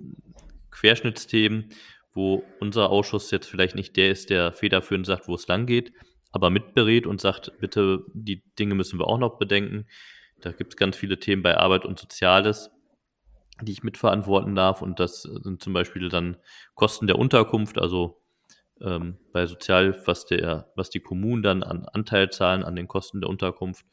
Querschnittsthemen, 0.71 1.69
wo 2.13 2.43
unser 2.59 2.89
Ausschuss 2.89 3.31
jetzt 3.31 3.47
vielleicht 3.47 3.75
nicht 3.75 3.95
der 3.97 4.11
ist, 4.11 4.29
der 4.29 4.53
federführend 4.53 5.05
sagt, 5.05 5.27
wo 5.27 5.35
es 5.35 5.47
lang 5.47 5.65
geht, 5.65 5.91
aber 6.31 6.49
mitberät 6.49 7.07
und 7.07 7.21
sagt, 7.21 7.53
bitte, 7.59 8.05
die 8.13 8.43
Dinge 8.57 8.75
müssen 8.75 8.99
wir 8.99 9.07
auch 9.07 9.17
noch 9.17 9.37
bedenken. 9.37 9.87
Da 10.41 10.51
gibt 10.51 10.73
es 10.73 10.77
ganz 10.77 10.95
viele 10.97 11.19
Themen 11.19 11.43
bei 11.43 11.57
Arbeit 11.57 11.85
und 11.85 11.99
Soziales, 11.99 12.71
die 13.61 13.71
ich 13.71 13.83
mitverantworten 13.83 14.55
darf. 14.55 14.81
Und 14.81 14.99
das 14.99 15.23
sind 15.23 15.63
zum 15.63 15.73
Beispiel 15.73 16.09
dann 16.09 16.37
Kosten 16.73 17.07
der 17.07 17.17
Unterkunft, 17.17 17.77
also 17.77 18.21
ähm, 18.81 19.17
bei 19.31 19.45
Sozial, 19.45 20.01
was, 20.05 20.25
der, 20.25 20.71
was 20.75 20.89
die 20.89 20.99
Kommunen 20.99 21.43
dann 21.43 21.63
an 21.63 21.85
Anteil 21.85 22.29
zahlen 22.29 22.63
an 22.63 22.75
den 22.75 22.87
Kosten 22.87 23.21
der 23.21 23.29
Unterkunft. 23.29 23.85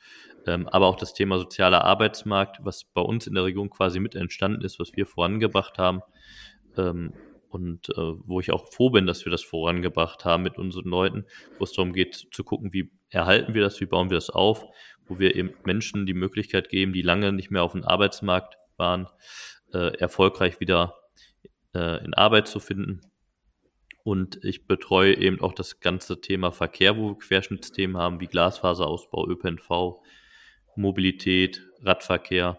Ähm, 0.47 0.69
aber 0.69 0.87
auch 0.87 0.97
das 0.97 1.15
Thema 1.15 1.39
sozialer 1.39 1.85
Arbeitsmarkt, 1.85 2.59
was 2.65 2.85
bei 2.85 3.01
uns 3.01 3.27
in 3.27 3.35
der 3.35 3.45
Region 3.45 3.71
quasi 3.71 4.01
mit 4.01 4.15
entstanden 4.15 4.63
ist, 4.63 4.81
was 4.81 4.93
wir 4.95 5.07
vorangebracht 5.07 5.79
haben. 5.79 6.01
Ähm, 6.77 7.13
und 7.49 7.91
äh, 7.91 8.15
wo 8.25 8.41
ich 8.41 8.51
auch 8.51 8.73
froh 8.73 8.89
bin, 8.89 9.07
dass 9.07 9.27
wir 9.27 9.31
das 9.31 9.43
vorangebracht 9.43 10.25
haben 10.25 10.43
mit 10.43 10.57
unseren 10.57 10.89
Leuten, 10.89 11.27
wo 11.59 11.65
es 11.65 11.73
darum 11.73 11.93
geht 11.93 12.15
zu 12.33 12.45
gucken, 12.45 12.73
wie 12.73 12.91
erhalten 13.11 13.53
wir 13.53 13.61
das, 13.61 13.79
wie 13.81 13.87
bauen 13.87 14.09
wir 14.09 14.17
das 14.17 14.31
auf, 14.31 14.65
wo 15.07 15.19
wir 15.19 15.37
eben 15.37 15.53
Menschen 15.65 16.07
die 16.07 16.15
Möglichkeit 16.15 16.71
geben, 16.71 16.95
die 16.95 17.03
lange 17.03 17.31
nicht 17.31 17.51
mehr 17.51 17.63
auf 17.63 17.73
dem 17.73 17.85
Arbeitsmarkt 17.85 18.57
waren, 18.79 19.07
äh, 19.75 19.99
erfolgreich 19.99 20.61
wieder 20.61 20.95
äh, 21.75 22.03
in 22.03 22.15
Arbeit 22.15 22.49
zu 22.49 22.59
finden. 22.59 23.03
Und 24.05 24.45
ich 24.45 24.67
betreue 24.67 25.17
eben 25.17 25.41
auch 25.41 25.53
das 25.53 25.81
ganze 25.81 26.21
Thema 26.21 26.51
Verkehr, 26.51 26.97
wo 26.97 27.11
wir 27.11 27.19
Querschnittsthemen 27.19 27.97
haben, 27.97 28.21
wie 28.21 28.27
Glasfaserausbau, 28.27 29.29
ÖPNV, 29.29 30.01
Mobilität, 30.75 31.63
Radverkehr. 31.83 32.59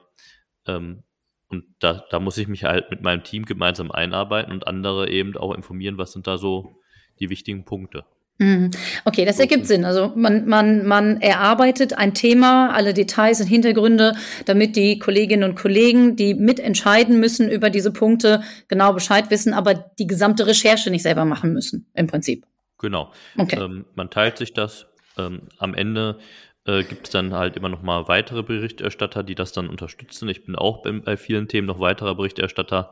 Ähm, 0.65 1.03
und 1.49 1.65
da, 1.79 2.05
da 2.09 2.19
muss 2.19 2.37
ich 2.37 2.47
mich 2.47 2.63
halt 2.63 2.89
mit 2.89 3.01
meinem 3.01 3.23
Team 3.23 3.45
gemeinsam 3.45 3.91
einarbeiten 3.91 4.53
und 4.53 4.67
andere 4.67 5.09
eben 5.09 5.35
auch 5.37 5.53
informieren, 5.53 5.97
was 5.97 6.13
sind 6.13 6.27
da 6.27 6.37
so 6.37 6.79
die 7.19 7.29
wichtigen 7.29 7.65
Punkte. 7.65 8.05
Mhm. 8.39 8.71
Okay, 9.05 9.25
das 9.25 9.39
ergibt 9.39 9.67
Sinn. 9.67 9.85
Also 9.85 10.11
man, 10.15 10.47
man, 10.47 10.85
man 10.85 11.21
erarbeitet 11.21 11.97
ein 11.97 12.13
Thema, 12.13 12.73
alle 12.73 12.93
Details 12.93 13.39
und 13.39 13.47
Hintergründe, 13.47 14.15
damit 14.45 14.75
die 14.75 14.97
Kolleginnen 14.97 15.49
und 15.49 15.55
Kollegen, 15.55 16.15
die 16.15 16.33
mitentscheiden 16.33 17.19
müssen 17.19 17.49
über 17.49 17.69
diese 17.69 17.91
Punkte, 17.91 18.43
genau 18.67 18.93
Bescheid 18.93 19.29
wissen, 19.29 19.53
aber 19.53 19.75
die 19.75 20.07
gesamte 20.07 20.47
Recherche 20.47 20.89
nicht 20.89 21.03
selber 21.03 21.25
machen 21.25 21.53
müssen, 21.53 21.87
im 21.93 22.07
Prinzip. 22.07 22.45
Genau. 22.79 23.11
Okay. 23.37 23.59
Ähm, 23.59 23.85
man 23.95 24.09
teilt 24.09 24.37
sich 24.37 24.53
das. 24.53 24.87
Ähm, 25.17 25.43
am 25.59 25.75
Ende 25.75 26.17
äh, 26.65 26.83
gibt 26.83 27.07
es 27.07 27.11
dann 27.11 27.33
halt 27.33 27.55
immer 27.55 27.69
noch 27.69 27.81
mal 27.81 28.07
weitere 28.07 28.41
Berichterstatter, 28.41 29.23
die 29.23 29.35
das 29.35 29.51
dann 29.51 29.69
unterstützen. 29.69 30.27
Ich 30.27 30.45
bin 30.45 30.55
auch 30.55 30.81
bei, 30.81 30.91
bei 30.91 31.17
vielen 31.17 31.47
Themen 31.47 31.67
noch 31.67 31.79
weiterer 31.79 32.15
Berichterstatter. 32.15 32.91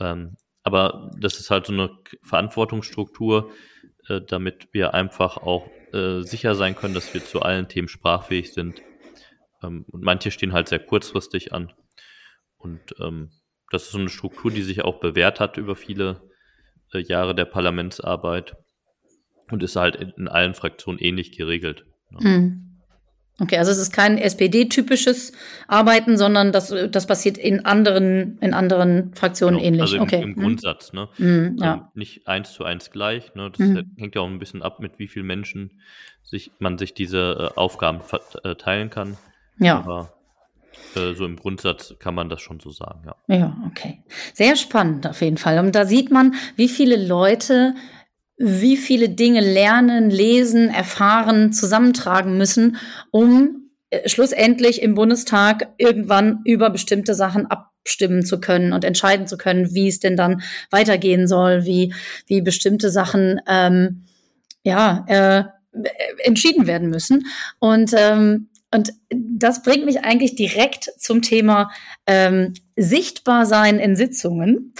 Ähm, 0.00 0.36
aber 0.62 1.10
das 1.18 1.38
ist 1.38 1.50
halt 1.50 1.66
so 1.66 1.72
eine 1.72 1.90
Verantwortungsstruktur, 2.22 3.50
äh, 4.08 4.20
damit 4.20 4.68
wir 4.72 4.94
einfach 4.94 5.36
auch 5.36 5.68
äh, 5.92 6.20
sicher 6.22 6.54
sein 6.54 6.74
können, 6.74 6.94
dass 6.94 7.12
wir 7.14 7.24
zu 7.24 7.42
allen 7.42 7.68
Themen 7.68 7.88
sprachfähig 7.88 8.52
sind. 8.52 8.82
Ähm, 9.62 9.84
und 9.88 10.02
manche 10.02 10.30
stehen 10.30 10.52
halt 10.52 10.68
sehr 10.68 10.78
kurzfristig 10.78 11.52
an. 11.52 11.72
Und 12.56 12.80
ähm, 13.00 13.30
das 13.70 13.84
ist 13.84 13.92
so 13.92 13.98
eine 13.98 14.08
Struktur, 14.08 14.50
die 14.50 14.62
sich 14.62 14.82
auch 14.82 15.00
bewährt 15.00 15.40
hat 15.40 15.56
über 15.56 15.76
viele 15.76 16.22
äh, 16.92 17.00
Jahre 17.00 17.34
der 17.34 17.44
Parlamentsarbeit 17.44 18.56
und 19.50 19.62
ist 19.62 19.76
halt 19.76 19.96
in, 19.96 20.10
in 20.10 20.28
allen 20.28 20.54
Fraktionen 20.54 21.00
ähnlich 21.00 21.36
geregelt. 21.36 21.86
Ne? 22.10 22.18
Mhm. 22.28 22.67
Okay, 23.40 23.56
also 23.56 23.70
es 23.70 23.78
ist 23.78 23.92
kein 23.92 24.18
SPD-typisches 24.18 25.32
Arbeiten, 25.68 26.18
sondern 26.18 26.50
das, 26.50 26.74
das 26.90 27.06
passiert 27.06 27.38
in 27.38 27.64
anderen, 27.64 28.36
in 28.40 28.52
anderen 28.52 29.14
Fraktionen 29.14 29.56
genau, 29.58 29.66
ähnlich. 29.66 29.82
Also 29.82 29.96
im, 29.96 30.02
okay. 30.02 30.22
im 30.22 30.30
mhm. 30.30 30.40
Grundsatz, 30.40 30.92
ne? 30.92 31.08
Mhm, 31.18 31.56
ja. 31.60 31.72
Also 31.72 31.84
nicht 31.94 32.26
eins 32.26 32.52
zu 32.52 32.64
eins 32.64 32.90
gleich. 32.90 33.34
Ne? 33.36 33.50
Das 33.50 33.60
mhm. 33.60 33.94
hängt 33.96 34.16
ja 34.16 34.22
auch 34.22 34.26
ein 34.26 34.40
bisschen 34.40 34.62
ab, 34.62 34.80
mit 34.80 34.98
wie 34.98 35.06
vielen 35.06 35.26
Menschen 35.26 35.70
sich, 36.24 36.50
man 36.58 36.78
sich 36.78 36.94
diese 36.94 37.52
äh, 37.54 37.58
Aufgaben 37.58 38.00
äh, 38.42 38.56
teilen 38.56 38.90
kann. 38.90 39.16
Ja. 39.60 39.78
Aber 39.78 40.12
äh, 40.96 41.14
so 41.14 41.24
im 41.24 41.36
Grundsatz 41.36 41.94
kann 42.00 42.14
man 42.14 42.28
das 42.28 42.40
schon 42.40 42.58
so 42.58 42.70
sagen, 42.70 43.02
ja. 43.06 43.36
Ja, 43.36 43.56
okay. 43.66 44.02
Sehr 44.34 44.56
spannend 44.56 45.06
auf 45.06 45.20
jeden 45.20 45.36
Fall. 45.38 45.58
Und 45.58 45.74
da 45.76 45.84
sieht 45.86 46.10
man, 46.10 46.34
wie 46.56 46.68
viele 46.68 46.96
Leute 46.96 47.74
wie 48.38 48.76
viele 48.76 49.08
Dinge 49.08 49.40
lernen, 49.40 50.10
lesen, 50.10 50.68
erfahren, 50.70 51.52
zusammentragen 51.52 52.38
müssen, 52.38 52.76
um 53.10 53.70
äh, 53.90 54.08
schlussendlich 54.08 54.80
im 54.80 54.94
Bundestag 54.94 55.68
irgendwann 55.76 56.40
über 56.44 56.70
bestimmte 56.70 57.14
Sachen 57.14 57.46
abstimmen 57.46 58.24
zu 58.24 58.40
können 58.40 58.72
und 58.72 58.84
entscheiden 58.84 59.26
zu 59.26 59.36
können, 59.36 59.74
wie 59.74 59.88
es 59.88 59.98
denn 59.98 60.16
dann 60.16 60.42
weitergehen 60.70 61.26
soll, 61.26 61.64
wie, 61.64 61.92
wie 62.26 62.40
bestimmte 62.40 62.90
Sachen 62.90 63.40
ähm, 63.48 64.04
ja, 64.62 65.04
äh, 65.08 65.44
entschieden 66.18 66.66
werden 66.66 66.90
müssen. 66.90 67.26
Und 67.58 67.92
ähm, 67.96 68.48
und 68.70 68.92
das 69.10 69.62
bringt 69.62 69.86
mich 69.86 70.00
eigentlich 70.00 70.34
direkt 70.34 70.90
zum 70.98 71.22
Thema 71.22 71.70
ähm, 72.06 72.52
sichtbar 72.78 73.44
sein 73.44 73.78
in 73.78 73.96
Sitzungen. 73.96 74.72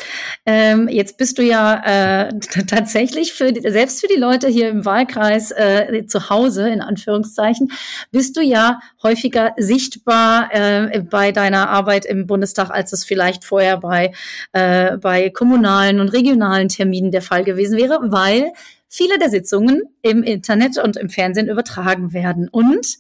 Ähm, 0.47 0.89
jetzt 0.89 1.19
bist 1.19 1.39
du 1.39 1.43
ja 1.43 2.29
äh, 2.29 2.39
tatsächlich 2.67 3.33
für 3.33 3.53
die, 3.53 3.69
selbst 3.69 4.01
für 4.01 4.07
die 4.07 4.19
Leute 4.19 4.49
hier 4.49 4.69
im 4.69 4.85
Wahlkreis 4.85 5.51
äh, 5.51 6.07
zu 6.07 6.31
Hause 6.31 6.69
in 6.69 6.81
Anführungszeichen 6.81 7.73
bist 8.11 8.37
du 8.37 8.41
ja 8.41 8.81
häufiger 9.03 9.53
sichtbar 9.57 10.49
äh, 10.53 11.01
bei 11.01 11.33
deiner 11.33 11.69
Arbeit 11.69 12.07
im 12.07 12.27
Bundestag, 12.27 12.71
als 12.71 12.93
es 12.93 13.05
vielleicht 13.05 13.45
vorher 13.45 13.79
bei 13.79 14.13
äh, 14.53 14.97
bei 14.97 15.31
kommunalen 15.31 16.01
und 16.01 16.09
regionalen 16.11 16.69
Terminen 16.69 17.11
der 17.11 17.23
Fall 17.23 17.45
gewesen 17.45 17.77
wäre, 17.77 17.99
weil 18.03 18.53
viele 18.89 19.19
der 19.19 19.31
Sitzungen 19.31 19.83
im 20.03 20.23
Internet 20.23 20.79
und 20.79 20.97
im 20.97 21.11
Fernsehen 21.11 21.49
übertragen 21.49 22.13
werden 22.13 22.49
und 22.49 22.99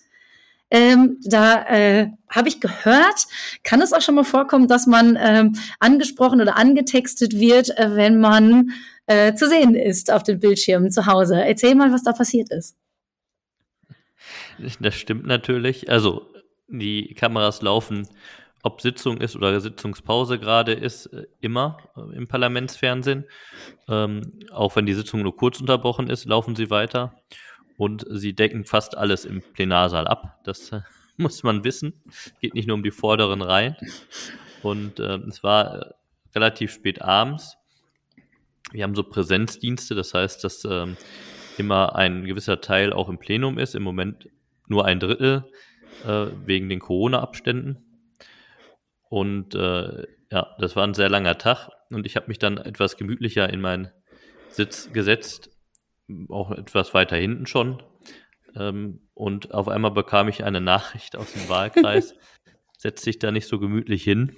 Ähm, 0.71 1.19
da 1.25 1.65
äh, 1.67 2.11
habe 2.29 2.49
ich 2.49 2.61
gehört, 2.61 3.27
kann 3.65 3.81
es 3.81 3.93
auch 3.93 4.03
schon 4.03 4.15
mal 4.15 4.25
vorkommen, 4.25 4.69
dass 4.69 4.87
man 4.87 5.19
ähm, 5.21 5.57
angesprochen 5.79 6.41
oder 6.41 6.59
angetextet 6.59 7.35
wird, 7.39 7.77
äh, 7.79 7.95
wenn 7.95 8.21
man 8.21 8.73
äh, 9.07 9.35
zu 9.35 9.49
sehen 9.49 9.75
ist 9.75 10.13
auf 10.13 10.23
den 10.23 10.39
Bildschirmen 10.39 10.91
zu 10.91 11.07
Hause. 11.07 11.43
Erzähl 11.43 11.75
mal, 11.75 11.93
was 11.93 12.03
da 12.03 12.13
passiert 12.13 12.51
ist. 12.51 12.77
Das 14.81 14.95
stimmt 14.95 15.27
natürlich. 15.27 15.91
Also 15.91 16.27
die 16.69 17.15
Kameras 17.15 17.63
laufen, 17.63 18.07
ob 18.63 18.81
Sitzung 18.81 19.19
ist 19.19 19.37
oder 19.37 19.61
Sitzungspause 19.61 20.39
gerade 20.39 20.73
ist, 20.73 21.07
äh, 21.07 21.27
immer 21.41 21.79
äh, 21.97 22.17
im 22.17 22.29
Parlamentsfernsehen. 22.29 23.25
Ähm, 23.89 24.41
auch 24.53 24.77
wenn 24.77 24.87
die 24.87 24.95
Sitzung 24.95 25.23
nur 25.23 25.37
kurz 25.37 25.61
unterbrochen 25.61 26.11
ist, 26.11 26.27
laufen 26.27 26.57
sie 26.57 26.71
weiter. 26.71 27.15
Und 27.79 28.05
sie 28.11 28.35
decken 28.35 28.65
fast 28.65 28.99
alles 28.99 29.25
im 29.25 29.41
Plenarsaal 29.41 30.07
ab. 30.07 30.41
Das 30.45 30.73
äh, 30.73 30.81
muss 31.17 31.43
man 31.43 31.65
wissen. 31.65 31.95
Geht 32.41 32.53
nicht 32.55 32.67
nur 32.67 32.75
um 32.75 32.83
die 32.83 32.91
vorderen 32.91 33.41
Reihen. 33.41 33.77
Und 34.63 35.01
äh, 35.01 35.17
es 35.29 35.43
war 35.43 35.75
äh, 35.75 35.95
relativ 36.35 36.73
spät 36.73 37.01
abends. 37.01 37.57
Wir 38.73 38.85
haben 38.85 38.95
so 38.95 39.03
Präsenzdienste, 39.03 39.95
das 39.95 40.13
heißt, 40.13 40.45
dass 40.45 40.67
ähm, 40.67 40.99
immer 41.57 41.97
ein 41.97 42.27
gewisser 42.27 42.61
Teil 42.61 42.93
auch 42.93 43.09
im 43.09 43.19
Plenum 43.19 43.59
ist. 43.59 43.75
Im 43.75 43.83
Moment 43.83 44.29
nur 44.67 44.85
ein 44.85 45.01
Drittel 45.01 45.45
äh, 46.05 46.27
wegen 46.45 46.69
den 46.69 46.81
Corona-Abständen. 46.81 47.79
Und 49.09 49.55
äh, 49.55 50.07
ja, 50.31 50.57
das 50.59 50.77
war 50.77 50.85
ein 50.85 50.95
sehr 50.95 51.09
langer 51.09 51.39
Tag 51.39 51.71
und 51.91 52.05
ich 52.05 52.17
habe 52.17 52.27
mich 52.29 52.39
dann 52.39 52.59
etwas 52.59 52.97
gemütlicher 52.97 53.51
in 53.51 53.61
meinen 53.61 53.91
Sitz 54.51 54.93
gesetzt, 54.93 55.51
auch 56.29 56.51
etwas 56.51 56.95
weiter 56.95 57.17
hinten 57.17 57.47
schon. 57.47 57.83
Ähm, 58.55 59.01
und 59.15 59.53
auf 59.55 59.69
einmal 59.69 59.91
bekam 59.91 60.29
ich 60.29 60.45
eine 60.45 60.61
Nachricht 60.61 61.17
aus 61.17 61.33
dem 61.33 61.49
Wahlkreis, 61.49 62.15
setz 62.79 63.03
dich 63.03 63.19
da 63.19 63.31
nicht 63.31 63.47
so 63.47 63.59
gemütlich 63.59 64.05
hin, 64.05 64.37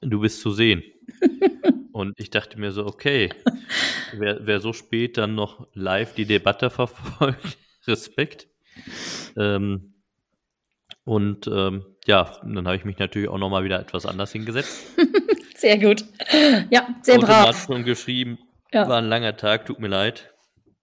du 0.00 0.20
bist 0.20 0.40
zu 0.40 0.50
sehen. 0.50 0.82
Und 1.92 2.18
ich 2.18 2.30
dachte 2.30 2.58
mir 2.58 2.72
so, 2.72 2.86
okay, 2.86 3.30
wer, 4.12 4.46
wer 4.46 4.60
so 4.60 4.72
spät 4.72 5.18
dann 5.18 5.34
noch 5.34 5.66
live 5.74 6.14
die 6.14 6.24
Debatte 6.24 6.70
verfolgt, 6.70 7.58
Respekt. 7.86 8.48
Ähm, 9.36 9.94
und 11.04 11.46
ähm, 11.48 11.84
ja, 12.06 12.38
dann 12.42 12.66
habe 12.66 12.76
ich 12.76 12.84
mich 12.84 12.98
natürlich 12.98 13.28
auch 13.28 13.38
nochmal 13.38 13.64
wieder 13.64 13.80
etwas 13.80 14.06
anders 14.06 14.32
hingesetzt. 14.32 14.86
sehr 15.56 15.78
gut. 15.78 16.04
Ja, 16.70 16.88
sehr 17.02 17.18
brav. 17.18 17.66
schon 17.66 17.84
geschrieben, 17.84 18.38
ja. 18.72 18.88
war 18.88 18.98
ein 18.98 19.08
langer 19.08 19.36
Tag, 19.36 19.66
tut 19.66 19.80
mir 19.80 19.88
leid. 19.88 20.30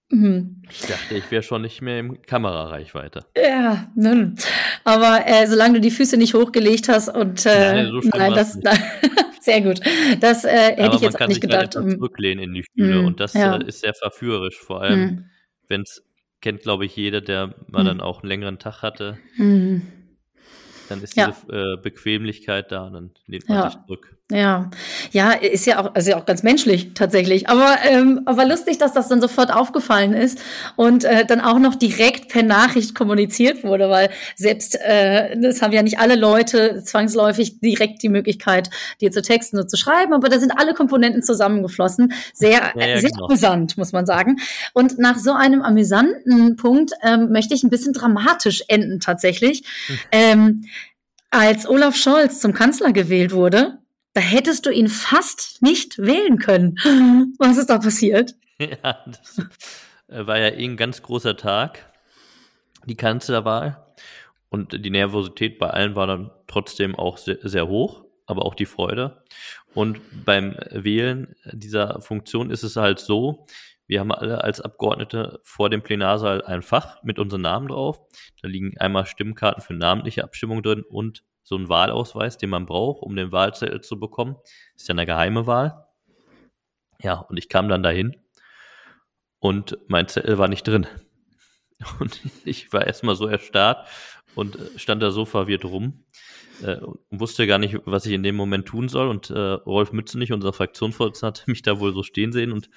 Mhm. 0.10 0.62
Ich 0.70 0.82
dachte, 0.82 1.16
ich 1.16 1.30
wäre 1.32 1.44
schon 1.44 1.62
nicht 1.62 1.82
mehr 1.82 2.00
im 2.00 2.22
Kamerareichweite. 2.22 3.26
Ja, 3.36 3.92
nun. 3.96 4.38
aber 4.86 5.28
äh, 5.28 5.48
solange 5.48 5.76
du 5.76 5.82
die 5.82 5.92
Füße 5.92 6.16
nicht 6.18 6.34
hochgelegt 6.34 6.88
hast 6.88 7.10
und 7.10 7.46
äh, 7.46 7.84
nein, 7.84 8.02
so 8.02 8.10
nein 8.10 8.34
das, 8.34 8.54
sehr 9.42 9.62
gut. 9.62 9.82
Das 10.22 10.46
äh, 10.46 10.50
hätte 10.50 10.84
aber 10.84 10.96
ich 10.96 11.02
jetzt 11.02 11.22
auch 11.22 11.28
nicht 11.28 11.42
gedacht. 11.42 11.76
Man 11.76 11.84
kann 11.84 11.90
sich 11.90 11.98
zurücklehnen 11.98 12.44
in 12.44 12.54
die 12.54 12.64
Stühle 12.64 13.02
mm, 13.02 13.06
und 13.06 13.20
das 13.20 13.34
ja. 13.34 13.58
äh, 13.58 13.66
ist 13.66 13.82
sehr 13.82 13.94
verführerisch, 13.94 14.58
vor 14.58 14.82
allem 14.82 15.02
mm. 15.02 15.30
wenn 15.68 15.82
es 15.82 16.04
kennt, 16.40 16.62
glaube 16.62 16.86
ich, 16.86 16.96
jeder, 16.96 17.20
der 17.20 17.56
mal 17.68 17.84
mm. 17.84 17.88
dann 17.88 18.02
auch 18.02 18.22
einen 18.22 18.30
längeren 18.30 18.60
Tag 18.60 18.82
hatte. 18.84 19.18
Dann 20.90 21.04
ist 21.04 21.16
ja. 21.16 21.34
diese 21.50 21.58
äh, 21.58 21.78
Bequemlichkeit 21.82 22.72
da 22.72 22.88
und 22.88 22.94
dann 22.94 23.12
lehnt 23.28 23.48
man 23.48 23.58
ja. 23.58 23.70
sich 23.72 23.80
zurück. 23.86 24.18
Ja, 24.30 24.70
ja, 25.14 25.32
ist 25.32 25.66
ja 25.68 25.80
auch, 25.80 25.96
also 25.96 26.10
ja 26.12 26.18
auch 26.18 26.26
ganz 26.26 26.44
menschlich 26.44 26.94
tatsächlich. 26.94 27.48
Aber, 27.48 27.78
ähm, 27.90 28.24
aber 28.26 28.46
lustig, 28.46 28.78
dass 28.78 28.92
das 28.92 29.08
dann 29.08 29.22
sofort 29.22 29.54
aufgefallen 29.54 30.12
ist 30.14 30.40
und 30.76 31.06
äh, 31.06 31.26
dann 31.26 31.40
auch 31.40 31.60
noch 31.60 31.76
direkt 31.76 32.28
per 32.28 32.44
Nachricht 32.44 32.94
kommuniziert 32.94 33.64
wurde, 33.64 33.90
weil 33.90 34.10
selbst 34.36 34.78
äh, 34.82 35.40
das 35.40 35.62
haben 35.62 35.72
ja 35.72 35.82
nicht 35.82 36.00
alle 36.00 36.16
Leute 36.16 36.84
zwangsläufig 36.84 37.62
direkt 37.62 38.04
die 38.04 38.10
Möglichkeit, 38.10 38.70
dir 39.00 39.12
zu 39.12 39.22
texten 39.22 39.60
und 39.60 39.70
zu 39.70 39.78
schreiben, 39.78 40.12
aber 40.12 40.28
da 40.28 40.40
sind 40.40 40.52
alle 40.52 40.74
Komponenten 40.74 41.24
zusammengeflossen. 41.24 42.12
Sehr, 42.34 42.74
ja, 42.76 42.86
ja, 42.86 43.00
sehr 43.00 43.12
genau. 43.12 43.28
amüsant, 43.28 43.78
muss 43.78 43.94
man 43.94 44.06
sagen. 44.06 44.42
Und 44.74 45.00
nach 45.00 45.20
so 45.20 45.32
einem 45.32 45.62
amüsanten 45.62 46.58
Punkt 46.58 46.92
ähm, 47.02 47.32
möchte 47.32 47.54
ich 47.54 47.64
ein 47.64 47.70
bisschen 47.70 47.94
dramatisch 47.94 48.62
enden 48.68 49.00
tatsächlich. 49.00 49.64
Hm. 49.88 49.98
Ähm, 50.12 50.66
als 51.30 51.68
Olaf 51.68 51.96
Scholz 51.96 52.40
zum 52.40 52.54
Kanzler 52.54 52.94
gewählt 52.94 53.32
wurde, 53.32 53.80
da 54.14 54.22
hättest 54.22 54.66
du 54.66 54.72
ihn 54.72 54.88
fast 54.88 55.62
nicht 55.62 56.00
wählen 56.00 56.40
können. 56.40 56.76
Was 57.38 57.58
ist 57.58 57.70
da 57.70 57.78
passiert? 57.78 58.36
Ja, 58.60 59.06
das 59.06 59.38
äh, 60.08 60.26
war 60.26 60.40
ja 60.40 60.48
eh 60.48 60.66
ein 60.66 60.78
ganz 60.78 61.04
großer 61.04 61.38
Tag, 61.38 61.94
die 62.88 62.96
Kanzlerwahl. 62.96 63.86
Und 64.50 64.84
die 64.84 64.90
Nervosität 64.90 65.60
bei 65.60 65.70
allen 65.70 65.96
war 65.96 66.08
dann 66.08 66.32
trotzdem 66.48 66.96
auch 66.96 67.20
sehr, 67.20 67.38
sehr 67.44 67.68
hoch, 67.68 68.04
aber 68.26 68.46
auch 68.46 68.56
die 68.56 68.66
Freude. 68.66 69.22
Und 69.76 70.00
beim 70.26 70.56
Wählen 70.72 71.36
dieser 71.52 72.02
Funktion 72.02 72.50
ist 72.50 72.64
es 72.64 72.78
halt 72.78 73.00
so, 73.00 73.46
wir 73.88 74.02
haben 74.02 74.12
alle 74.12 74.44
als 74.44 74.62
Abgeordnete 74.62 75.40
vor 75.44 75.70
dem 75.70 75.82
Plenarsaal 75.82 76.44
ein 76.44 76.62
Fach 76.62 77.02
mit 77.04 77.20
unseren 77.20 77.42
Namen 77.42 77.70
drauf. 77.70 78.02
Da 78.42 78.48
liegen 78.48 78.78
einmal 78.78 79.06
Stimmkarten 79.06 79.64
für 79.64 79.74
namentliche 79.74 80.24
Abstimmung 80.24 80.62
drin 80.62 80.84
und 80.84 81.24
so 81.42 81.56
ein 81.56 81.70
Wahlausweis, 81.70 82.38
den 82.38 82.50
man 82.50 82.66
braucht, 82.66 83.02
um 83.02 83.16
den 83.16 83.32
Wahlzettel 83.32 83.80
zu 83.82 83.98
bekommen. 83.98 84.36
Ist 84.76 84.90
ja 84.90 84.94
eine 84.94 85.06
geheime 85.06 85.48
Wahl. 85.48 85.88
Ja, 87.02 87.16
und 87.16 87.38
ich 87.38 87.48
kam 87.48 87.70
dann 87.70 87.84
dahin 87.84 88.18
und 89.40 89.78
mein 89.88 90.08
Zettel 90.10 90.38
war 90.38 90.50
nicht 90.50 90.68
drin. 90.68 90.88
Und 92.00 92.22
ich 92.44 92.74
war 92.74 92.88
erstmal 92.88 93.16
so 93.16 93.28
erstarrt 93.28 93.88
und 94.34 94.56
äh, 94.56 94.80
stand 94.80 95.04
da 95.04 95.12
so 95.12 95.26
verwirrt 95.26 95.64
rum 95.64 96.06
äh, 96.64 96.78
und 96.78 97.20
wusste 97.20 97.46
gar 97.46 97.60
nicht, 97.60 97.78
was 97.86 98.08
ich 98.08 98.14
in 98.14 98.24
dem 98.24 98.36
Moment 98.36 98.66
tun 98.66 98.90
soll. 98.90 99.10
Und 99.10 99.30
äh, 99.30 99.38
Rolf 99.38 99.92
Mützenich, 99.92 100.34
unser 100.34 100.54
Fraktionsvorsitzender, 100.54 101.28
hat 101.42 101.48
mich 101.48 101.62
da 101.62 101.80
wohl 101.80 101.94
so 101.94 102.02
stehen 102.02 102.32
sehen 102.32 102.52
und 102.52 102.70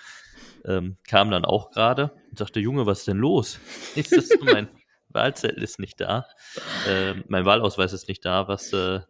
ähm, 0.64 0.96
kam 1.08 1.30
dann 1.30 1.44
auch 1.44 1.70
gerade 1.70 2.12
und 2.30 2.38
sagte, 2.38 2.60
Junge, 2.60 2.86
was 2.86 3.00
ist 3.00 3.08
denn 3.08 3.18
los? 3.18 3.58
Ist 3.94 4.12
das 4.16 4.28
mein, 4.40 4.68
Wahlzettel 5.12 5.62
ist 5.62 5.78
nicht 5.78 6.00
da, 6.00 6.26
äh, 6.88 7.14
mein 7.28 7.44
Wahlausweis 7.44 7.92
ist 7.92 8.08
nicht 8.08 8.24
da, 8.24 8.48
was, 8.48 8.72
äh, 8.72 9.00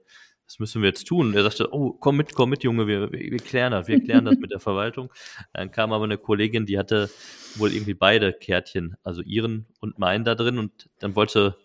was 0.47 0.59
müssen 0.59 0.83
wir 0.83 0.89
jetzt 0.89 1.05
tun? 1.07 1.35
Er 1.35 1.45
sagte, 1.45 1.73
oh, 1.73 1.93
komm 1.93 2.17
mit, 2.17 2.35
komm 2.35 2.51
mit, 2.51 2.65
Junge, 2.65 2.87
wir, 2.87 3.13
wir, 3.13 3.21
wir 3.21 3.39
klären 3.39 3.73
das, 3.73 3.87
wir 3.87 4.03
klären 4.03 4.25
das 4.25 4.37
mit 4.39 4.51
der 4.51 4.61
Verwaltung. 4.61 5.13
Dann 5.53 5.71
kam 5.71 5.93
aber 5.93 6.05
eine 6.05 6.19
Kollegin, 6.19 6.67
die 6.67 6.79
hatte 6.79 7.11
wohl 7.57 7.73
irgendwie 7.73 7.95
beide 7.95 8.33
Kärtchen, 8.33 8.97
also 9.05 9.23
ihren 9.23 9.67
und 9.81 9.99
meinen 9.99 10.25
da 10.25 10.35
drin 10.35 10.59
und 10.59 10.91
dann 10.99 11.15
wollte 11.15 11.57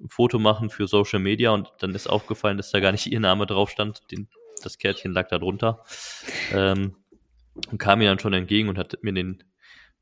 ein 0.00 0.08
Foto 0.08 0.38
machen 0.38 0.70
für 0.70 0.88
Social 0.88 1.20
Media 1.20 1.52
und 1.52 1.70
dann 1.78 1.94
ist 1.94 2.08
aufgefallen, 2.08 2.56
dass 2.56 2.70
da 2.70 2.80
gar 2.80 2.92
nicht 2.92 3.06
ihr 3.06 3.20
Name 3.20 3.46
drauf 3.46 3.70
stand. 3.70 4.02
Den, 4.10 4.28
das 4.62 4.78
Kärtchen 4.78 5.12
lag 5.12 5.28
da 5.28 5.38
drunter. 5.38 5.84
Ähm, 6.52 6.96
und 7.70 7.78
kam 7.78 7.98
mir 7.98 8.08
dann 8.08 8.18
schon 8.18 8.32
entgegen 8.32 8.68
und 8.68 8.78
hat 8.78 8.98
mir 9.02 9.12
den 9.12 9.42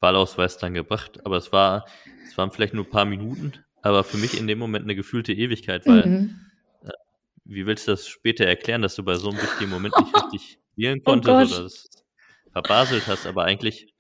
Wahlausweis 0.01 0.59
dann 0.59 0.75
gebracht. 0.75 1.25
Aber 1.25 1.37
es 1.37 1.53
war, 1.53 1.87
es 2.27 2.37
waren 2.37 2.51
vielleicht 2.51 2.75
nur 2.75 2.85
ein 2.85 2.91
paar 2.91 3.05
Minuten, 3.05 3.53
aber 3.83 4.05
für 4.05 4.17
mich 4.17 4.39
in 4.39 4.47
dem 4.47 4.59
Moment 4.59 4.85
eine 4.85 4.95
gefühlte 4.95 5.33
Ewigkeit, 5.33 5.87
weil 5.87 6.07
mhm. 6.07 6.41
äh, 6.83 6.91
wie 7.45 7.67
willst 7.67 7.89
du 7.89 7.93
das 7.93 8.07
später 8.07 8.45
erklären, 8.45 8.83
dass 8.83 8.97
du 8.97 9.03
bei 9.03 9.15
so 9.15 9.31
einem 9.31 9.41
wichtigen 9.41 9.71
Moment 9.71 9.95
nicht 9.99 10.15
richtig 10.25 10.59
wählen 10.77 11.03
konntest 11.03 11.33
oh 11.33 11.37
oder 11.37 11.63
das 11.65 11.89
verbaselt 12.53 13.07
hast, 13.07 13.27
aber 13.27 13.45
eigentlich 13.45 13.94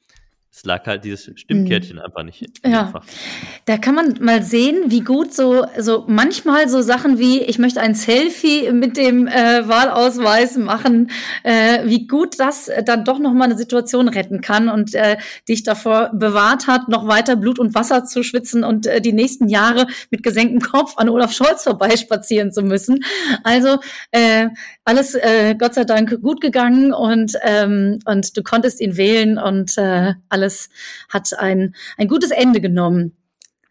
es 0.57 0.65
lag 0.65 0.87
halt 0.87 1.05
dieses 1.05 1.33
Stimmkärtchen 1.35 1.97
mhm. 1.97 2.03
einfach 2.03 2.23
nicht. 2.23 2.45
Ja, 2.65 2.83
einfach. 2.83 3.05
da 3.65 3.77
kann 3.77 3.97
man 3.97 4.15
mal 4.21 4.41
sehen, 4.45 4.85
wie 4.87 5.01
gut 5.01 5.35
so, 5.35 5.67
so 5.81 6.05
manchmal 6.07 6.69
so 6.69 6.81
Sachen 6.81 7.19
wie, 7.19 7.41
ich 7.41 7.59
möchte 7.59 7.81
ein 7.81 7.97
Selfie 7.97 8.71
mit 8.71 8.97
dem 8.97 9.27
äh, 9.27 9.67
Wahlausweis 9.67 10.57
machen, 10.57 11.11
äh, 11.43 11.81
wie 11.87 12.07
gut 12.07 12.39
das 12.39 12.71
dann 12.87 13.05
doch 13.05 13.19
nochmal 13.19 13.49
eine 13.49 13.59
Situation 13.59 14.09
retten 14.09 14.43
kann 14.43 14.69
und 14.69 14.95
äh, 14.95 15.17
dich 15.49 15.65
davor 15.65 16.13
bewahrt 16.15 16.69
hat, 16.69 16.89
noch 16.89 17.09
weiter 17.09 17.35
Blut 17.35 17.59
und 17.59 17.75
Wasser 17.75 18.05
zu 18.05 18.23
schwitzen 18.23 18.63
und 18.63 18.87
äh, 18.87 19.01
die 19.01 19.13
nächsten 19.13 19.49
Jahre 19.49 19.89
mit 20.13 20.23
gesenktem 20.23 20.61
Kopf 20.61 20.95
an 20.99 21.09
Olaf 21.09 21.33
Scholz 21.33 21.65
vorbeispazieren 21.65 22.53
zu 22.53 22.63
müssen. 22.63 23.01
Also 23.43 23.79
äh, 24.13 24.51
alles 24.85 25.17
äh, 25.17 25.57
Gott 25.59 25.75
sei 25.75 25.83
Dank 25.83 26.21
gut 26.23 26.41
gegangen 26.41 26.93
und, 26.93 27.33
ähm, 27.43 27.99
und 28.05 28.37
du 28.37 28.43
konntest 28.45 28.81
ihn 28.81 28.97
wählen 28.97 29.37
und 29.37 29.77
äh, 29.79 30.15
alles 30.29 30.44
alles 30.45 30.69
hat 31.09 31.37
ein, 31.39 31.75
ein 31.97 32.09
gutes 32.09 32.31
Ende 32.31 32.61
genommen. 32.61 33.17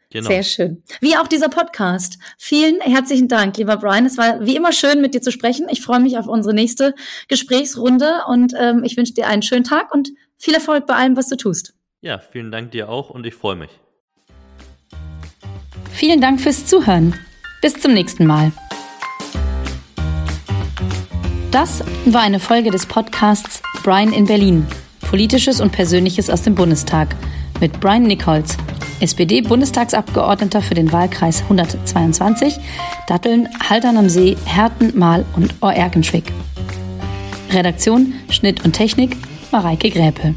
Genau. 0.10 0.28
Sehr 0.28 0.44
schön. 0.44 0.84
Wie 1.02 1.18
auch 1.18 1.28
dieser 1.28 1.50
Podcast. 1.50 2.20
Vielen 2.38 2.80
herzlichen 2.82 3.28
Dank, 3.28 3.58
lieber 3.58 3.78
Brian. 3.78 4.06
Es 4.06 4.16
war 4.18 4.46
wie 4.46 4.56
immer 4.56 4.72
schön, 4.72 5.02
mit 5.02 5.16
dir 5.16 5.22
zu 5.22 5.32
sprechen. 5.32 5.68
Ich 5.72 5.82
freue 5.82 6.00
mich 6.00 6.20
auf 6.20 6.28
unsere 6.28 6.54
nächste 6.54 6.94
Gesprächsrunde 7.30 8.22
und 8.28 8.54
ähm, 8.56 8.84
ich 8.84 8.96
wünsche 8.96 9.14
dir 9.14 9.28
einen 9.28 9.42
schönen 9.42 9.64
Tag 9.64 9.92
und 9.94 10.12
viel 10.38 10.54
Erfolg 10.54 10.86
bei 10.86 10.94
allem, 10.94 11.18
was 11.18 11.30
du 11.30 11.36
tust. 11.36 11.74
Ja, 12.02 12.20
vielen 12.20 12.52
Dank 12.52 12.72
dir 12.72 12.90
auch 12.90 13.10
und 13.10 13.26
ich 13.26 13.34
freue 13.34 13.56
mich. 13.56 13.72
Vielen 15.92 16.22
Dank 16.22 16.42
fürs 16.42 16.68
Zuhören. 16.68 17.16
Bis 17.64 17.74
zum 17.80 17.94
nächsten 17.94 18.28
Mal. 18.28 18.52
Das 21.50 21.84
war 22.06 22.22
eine 22.22 22.40
Folge 22.40 22.70
des 22.70 22.86
Podcasts 22.86 23.64
Brian 23.84 24.14
in 24.14 24.26
Berlin. 24.26 24.68
Politisches 25.14 25.62
und 25.62 25.72
Persönliches 25.72 26.32
aus 26.32 26.42
dem 26.42 26.56
Bundestag 26.56 27.16
mit 27.62 27.80
Brian 27.80 28.02
Nichols 28.02 28.58
SPD-Bundestagsabgeordneter 29.00 30.60
für 30.60 30.74
den 30.74 30.92
Wahlkreis 30.92 31.44
122, 31.44 32.58
Datteln, 33.06 33.48
Haltern 33.70 33.98
am 33.98 34.10
See, 34.10 34.36
Herten, 34.46 34.98
Mahl 34.98 35.24
und 35.36 35.54
Oerkenschwick. 35.62 36.34
Redaktion, 37.52 38.16
Schnitt 38.32 38.66
und 38.66 38.74
Technik 38.74 39.16
Mareike 39.52 39.92
Gräpel. 39.92 40.34